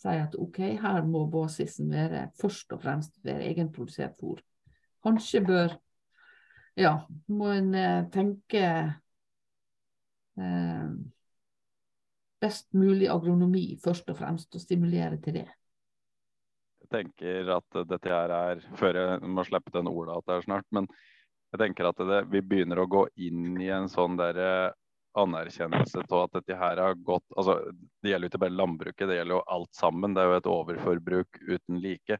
[0.00, 4.40] sier at OK, her må basisen være først og fremst være egenprodusert fôr.
[5.04, 5.76] Kanskje bør
[6.80, 6.94] ja,
[7.28, 8.64] må en eh, tenke
[10.40, 10.90] eh,
[12.40, 15.48] best mulig agronomi først og fremst, og stimulere til det.
[16.80, 20.46] Jeg tenker at dette her er Før jeg må slippe den orda at det er
[20.46, 20.88] snart, men
[21.52, 24.70] jeg tenker at det, vi begynner å gå inn i en sånn der eh,
[25.18, 27.56] anerkjennelse av at dette her har gått altså
[28.02, 30.14] Det gjelder jo ikke bare landbruket, det gjelder jo alt sammen.
[30.14, 32.18] Det er jo et overforbruk uten like.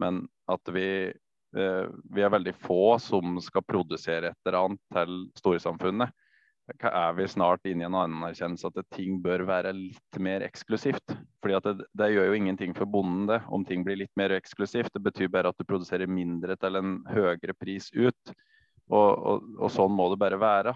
[0.00, 1.12] Men at vi,
[1.56, 6.12] eh, vi er veldig få som skal produsere et eller annet til storsamfunnet.
[6.78, 11.14] Er vi snart inne i en anerkjennelse at ting bør være litt mer eksklusivt?
[11.42, 14.32] Fordi at det, det gjør jo ingenting for bonden det, om ting blir litt mer
[14.36, 14.94] eksklusivt.
[14.94, 18.34] Det betyr bare at du produserer mindre til en høyere pris ut.
[18.92, 20.74] Og, og, og sånn må det bare være.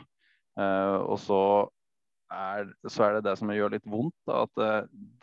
[0.56, 1.40] Eh, og så
[2.32, 4.70] er, så er det det som gjør litt vondt, da, at det,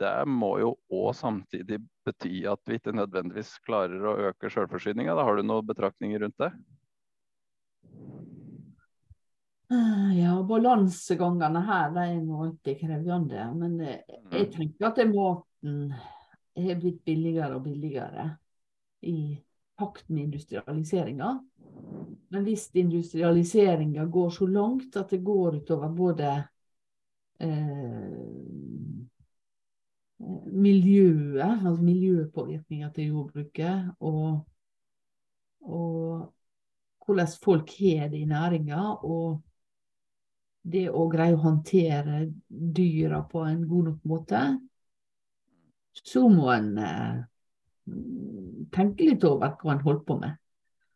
[0.01, 5.15] det må jo òg samtidig bety at vi ikke nødvendigvis klarer å øke sjølforsyninga.
[5.19, 6.53] Har du noen betraktninger rundt det?
[9.73, 13.45] Ah, Ja, balansegangene her de er nå alltid krevende.
[13.57, 15.79] Men eh, jeg tenker at maten
[16.53, 18.27] er blitt billigere og billigere
[19.09, 19.17] i
[19.79, 21.33] takt med industrialiseringa.
[22.33, 26.29] Men hvis industrialiseringa går så langt at det går utover både
[27.39, 28.19] eh,
[30.53, 34.45] miljøet, altså miljøpåvirkninga til jordbruket, og,
[35.61, 36.33] og
[37.05, 39.41] hvordan folk har det i næringa, og
[40.63, 44.43] det å greie å håndtere dyra på en god nok måte,
[45.93, 47.23] så må en eh,
[48.73, 50.39] tenke litt over hva en holder på med.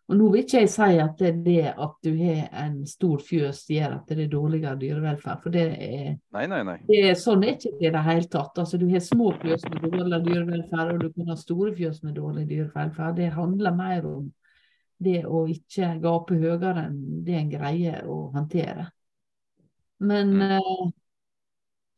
[0.07, 3.65] Og nå vil ikke jeg si at det, det at du har en stor fjøs
[3.67, 6.77] gjør at det er dårligere dyrevelferd, for det er, Nei, nei, nei.
[6.88, 8.61] det er sånn er ikke det i det hele tatt.
[8.63, 12.15] Altså, du har små fjøs med dårlig dyrevelferd, og du kan ha store fjøs med
[12.15, 13.17] dårlig dyrevelferd.
[13.19, 14.29] Det handler mer om
[15.03, 18.88] det å ikke gape høyere enn det en greier å håndtere.
[20.07, 20.95] Men mm.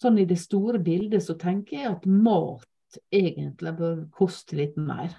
[0.02, 2.66] sånn i det store bildet så tenker jeg at mat
[3.12, 5.14] egentlig bør koste litt mer.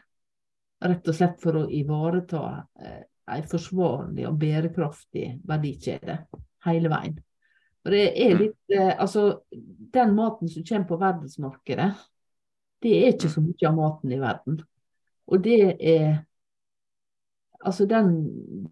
[0.80, 2.44] Rett og slett for å ivareta
[2.80, 6.16] eh, en forsvarlig og bærekraftig verdikjede
[6.66, 7.18] hele veien.
[7.80, 9.42] For det er litt eh, Altså,
[9.94, 11.90] den maten som kommer på verdensmarkedet,
[12.80, 14.60] det er ikke så mye av maten i verden.
[15.30, 16.10] Og det er
[17.60, 18.14] Altså, den,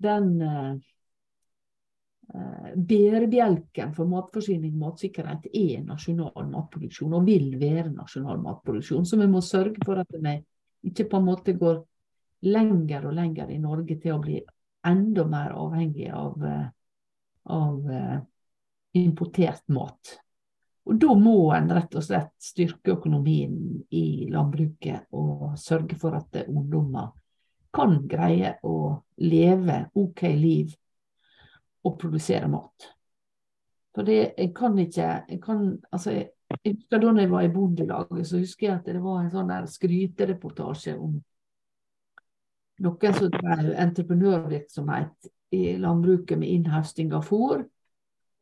[0.00, 0.76] den eh,
[2.28, 9.06] Bærebjelken for matforsyning og matsikkerhet er nasjonal matproduksjon, og vil være nasjonal matproduksjon.
[9.08, 10.34] Så vi må sørge for at vi
[10.90, 11.80] ikke på en måte går
[12.48, 14.38] lenger og lenger i Norge til å bli
[14.86, 16.66] enda mer avhengig av, eh,
[17.54, 18.18] av eh,
[19.00, 20.18] importert mat.
[20.88, 26.44] Og da må en rett og slett styrke økonomien i landbruket og sørge for at
[26.46, 27.10] ungdommer
[27.74, 30.72] kan greie å leve OK liv
[31.88, 32.90] og produsere mat.
[33.96, 35.62] For det, jeg kan ikke jeg kan,
[35.92, 36.28] altså jeg,
[36.64, 39.50] jeg husker Da jeg var i Bondelaget, så husker jeg at det var en sånn
[39.50, 41.16] der skrytereportasje om
[42.78, 47.64] noen som drev entreprenørvirksomhet i landbruket med innhøsting av fôr.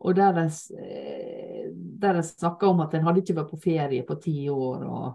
[0.05, 0.47] Og der de,
[1.73, 5.07] der de snakka om at en hadde ikke vært på ferie på ti år og,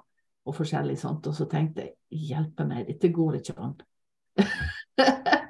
[0.48, 1.30] og forskjellig sånt.
[1.30, 3.78] Og så tenkte jeg hjelpe meg, dette går ikke an.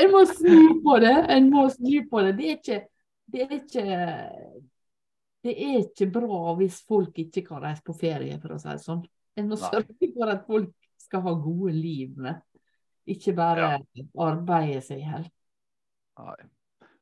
[0.00, 1.16] en må snu på det.
[1.36, 2.34] En må snu på det.
[2.38, 2.80] Det er ikke,
[3.30, 3.86] det er ikke
[5.40, 8.84] det er ikke bra hvis folk ikke kan reise på ferie, for å si det
[8.84, 9.02] sånn.
[9.40, 12.40] En må sørge for at folk skal ha gode liv med.
[13.08, 14.06] Ikke bare ja.
[14.20, 15.28] arbeide seg i hjel.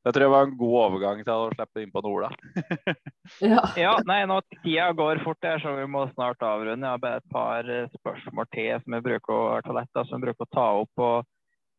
[0.07, 2.30] Det tror jeg var en god overgang til å slippe inn på Ola.
[3.44, 3.64] ja.
[3.76, 6.86] ja, nei, nå Tida går fort, her, så vi må snart avrunde.
[6.86, 10.46] Jeg har bare et par eh, spørsmål til som jeg bruker å, som jeg bruker
[10.46, 11.03] å ta opp.
[11.09, 11.28] Og,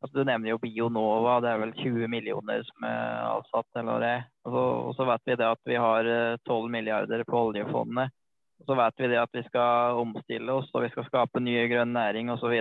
[0.02, 1.40] altså, du nevner jo Bionova.
[1.44, 3.70] Det er vel 20 millioner som er avsatt?
[3.82, 4.16] eller det.
[4.46, 6.14] Og så, og så vet vi det at vi har
[6.46, 8.16] 12 eh, milliarder på oljefondet.
[8.60, 11.68] Og så vet vi det at vi skal omstille oss og vi skal skape nye
[11.72, 12.58] grønn næring osv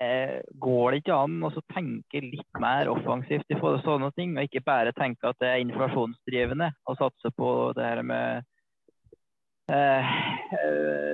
[0.00, 4.34] eh, går det ikke an å tenke litt mer offensivt i forhold til sånne ting,
[4.36, 8.48] og ikke bare tenke at det er inflasjonsdrivende å satse på det her med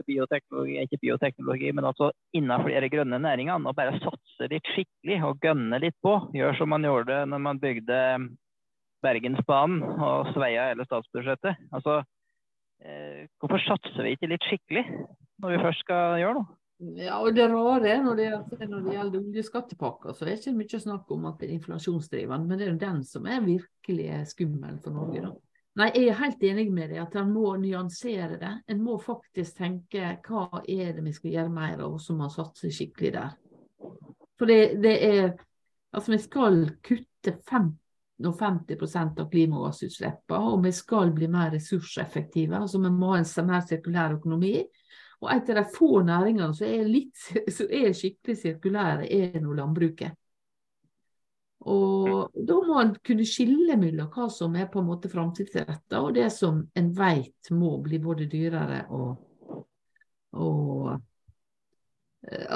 [0.07, 3.69] bioteknologi, ikke bioteknologi, men altså innenfor de grønne næringene.
[3.71, 6.17] Og bare satse litt skikkelig og gønne litt på.
[6.35, 8.01] Gjør som man gjorde når man bygde
[9.05, 11.61] Bergensbanen og sveia hele statsbudsjettet.
[11.73, 12.01] Altså,
[12.85, 14.85] eh, hvorfor satser vi ikke litt skikkelig
[15.41, 16.57] når vi først skal gjøre noe?
[16.97, 18.29] Ja, og det rare når det,
[18.71, 22.49] når det gjelder oljeskattepakka, så er det ikke mye snakk om at det er inflasjonsdrivende,
[22.49, 25.27] men det er jo den som er virkelig skummel for Norge.
[25.27, 25.35] da.
[25.81, 28.51] Nei, jeg er helt enig med deg at en må nyansere det.
[28.69, 32.29] En må faktisk tenke hva er det vi skal gjøre mer av, og så må
[32.35, 33.31] seg skikkelig der.
[34.37, 35.31] For det, det er
[35.91, 42.61] Altså, vi skal kutte 50% av klimagassutslippene, og vi skal bli mer ressurseffektive.
[42.61, 44.53] Altså, vi må ha en mer sirkulær økonomi.
[45.21, 47.19] Og et av de få næringene som er, litt,
[47.57, 50.15] som er skikkelig sirkulære, er nå landbruket.
[51.61, 56.15] Og da må en kunne skille mellom hva som er på en måte framtidsretta, og
[56.17, 59.59] det som en vet må bli både dyrere og,
[60.41, 60.95] og,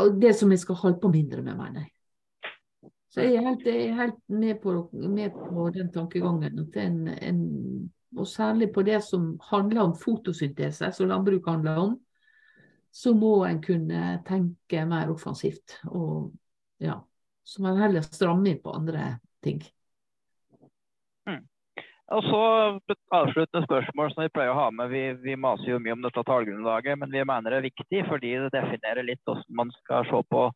[0.00, 1.90] og det som vi skal holde på mindre med, mener jeg.
[3.14, 6.64] Så jeg er helt, jeg er helt med, på, med, på, den tankegangen.
[6.74, 11.94] en, en, Og særlig på det som handler om fotosyntese, som landbruk handler om
[12.94, 15.80] så må en kunne tenke mer offensivt.
[15.90, 16.30] Og
[16.82, 17.00] ja,
[17.44, 19.60] så må heller stramme inn på andre ting.
[21.28, 21.42] Mm.
[22.16, 22.44] Og så
[23.14, 24.90] Avsluttende spørsmål som vi pleier å ha med.
[24.92, 28.32] Vi, vi maser jo mye om dette tallgrunnlaget, men vi mener det er viktig fordi
[28.42, 30.48] det definerer litt hvordan man skal se på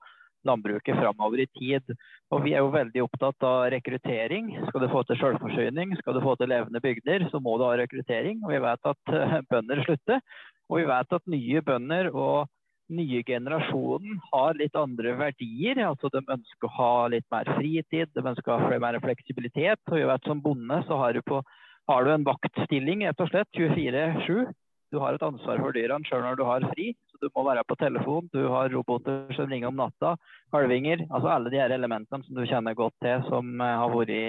[0.49, 1.95] landbruket framover i tid.
[2.33, 4.53] Og Vi er jo veldig opptatt av rekruttering.
[4.69, 7.75] Skal du få til selvforsyning, skal du få til levende bygder, så må du ha
[7.81, 8.43] rekruttering.
[8.45, 9.17] Og Vi vet at
[9.51, 10.23] bønder slutter.
[10.69, 12.49] Og vi vet at nye bønder og
[12.89, 15.81] nye generasjonen har litt andre verdier.
[15.85, 19.81] altså De ønsker å ha litt mer fritid, de ønsker å ha mer fleksibilitet.
[19.91, 21.43] og vi vet Som bonde så har du, på,
[21.89, 24.49] har du en vaktstilling rett og slett 24-7.
[24.91, 26.95] Du har et ansvar for dyrene sjøl når du har fri.
[27.13, 30.17] så Du må være på telefon, du har roboter som ringer om natta,
[30.51, 31.05] kalvinger.
[31.11, 34.27] altså Alle de her elementene som du kjenner godt til, som eh, har vært i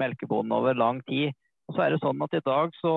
[0.00, 1.32] melkebonden over lang tid.
[1.68, 2.94] Og så er det sånn at I dag så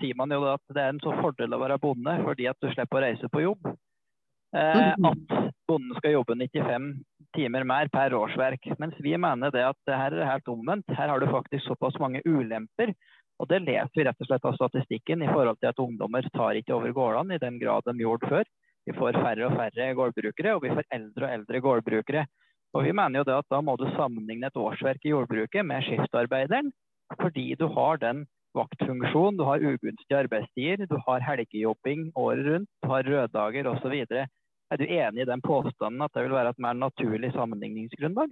[0.00, 2.70] sier man jo at det er en så fordel å være bonde fordi at du
[2.72, 3.72] slipper å reise på jobb.
[4.56, 5.06] Eh, mhm.
[5.06, 6.90] at bonden skal jobbe 95
[7.36, 8.66] timer mer per årsverk.
[8.82, 10.90] Mens vi mener det at her er helt omvendt.
[10.90, 12.94] Her har du faktisk såpass mange ulemper.
[13.40, 16.58] Og det leser vi rett og slett av statistikken i forhold til at ungdommer tar
[16.58, 18.50] ikke over gårdene i den grad de gjorde før.
[18.88, 22.26] Vi får færre og færre gårdbrukere, og vi får eldre og eldre gårdbrukere.
[22.74, 25.86] Og vi mener jo det at da må du sammenligne et årsverk i jordbruket med
[25.86, 26.70] skiftarbeideren,
[27.20, 28.26] fordi du har den
[28.56, 33.96] vaktfunksjonen, du har ugunstige arbeidstider, du har helgejobbing året rundt, du har røddager osv.
[34.70, 38.30] Er du enig i den påstanden at det vil være et mer naturlig sammenligningsgrunnlag?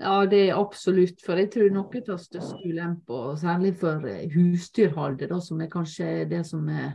[0.00, 1.20] Ja, det er absolutt.
[1.22, 6.24] For jeg tror noe av største ulempa, særlig for eh, husdyrholdet, da, som er kanskje
[6.30, 6.94] det som er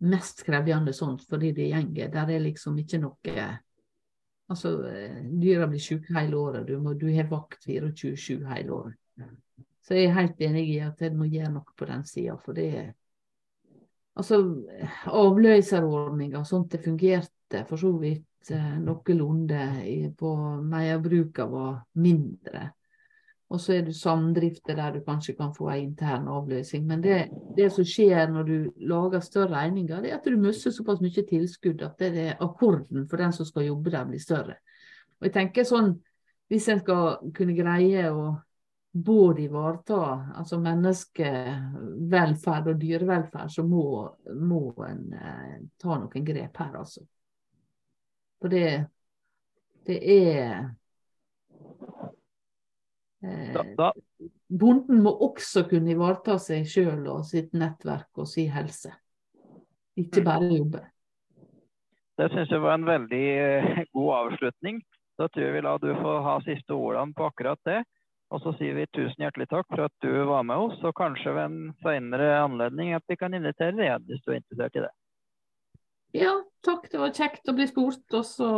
[0.00, 3.50] mest krevende sånt fordi det gjenger, der er liksom ikke noe
[4.50, 6.64] Altså, eh, dyra blir syke hele året.
[6.66, 8.96] Du, må, du har vakt 24-7 hele året.
[9.86, 12.56] Så jeg er helt enig i at en må gjøre noe på den sida, for
[12.56, 12.88] det er
[14.18, 14.40] Altså,
[15.06, 17.30] avløserordninga og sånt, det fungerte
[17.68, 20.34] for så vidt eh, noenlunde på
[20.66, 22.70] meierbruka var mindre.
[23.50, 26.86] Og så er det samdrifter der du kanskje kan få en intern avløsning.
[26.86, 30.70] Men det, det, som skjer når du lager større regninger, det er at du mister
[30.70, 34.54] såpass mye tilskudd at det er akkorden for den som skal jobbe der, blir større.
[35.18, 35.98] Og jeg tenker sånn,
[36.50, 38.34] Hvis en skal kunne greie å
[38.90, 46.74] både ivareta altså menneskevelferd og dyrevelferd, så må, må en eh, ta noen grep her,
[46.80, 47.06] altså.
[48.40, 48.66] For det,
[49.88, 50.70] det er
[53.54, 53.90] da, da.
[54.48, 58.94] Bonden må også kunne ivareta seg sjøl og sitt nettverk og sin helse,
[60.00, 60.80] ikke bare jobbe.
[62.20, 64.80] Det syns jeg var en veldig eh, god avslutning.
[65.20, 67.78] Da tror jeg vi lar du få ha siste ordene på akkurat det.
[68.30, 71.32] Og så sier vi tusen hjertelig takk for at du var med oss, og kanskje
[71.34, 74.84] ved en senere anledning at vi kan invitere deg igjen hvis du er interessert i
[74.84, 74.92] det.
[76.16, 76.34] Ja,
[76.66, 76.88] takk.
[76.90, 78.04] Det var kjekt å bli spurt.
[78.18, 78.50] Og så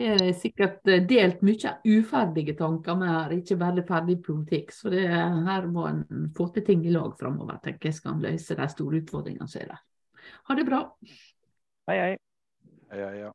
[0.00, 4.72] er sikkert eh, delt mye uferdige tanker med her, ikke bare ferdig politikk.
[4.74, 8.56] Så det, her må en få til ting i lag framover, tenker jeg skal løse
[8.56, 9.84] de store utfordringene som er der.
[10.48, 10.84] Ha det bra.
[11.90, 12.16] Hei, hei.
[12.90, 13.34] Hei, hei, ja.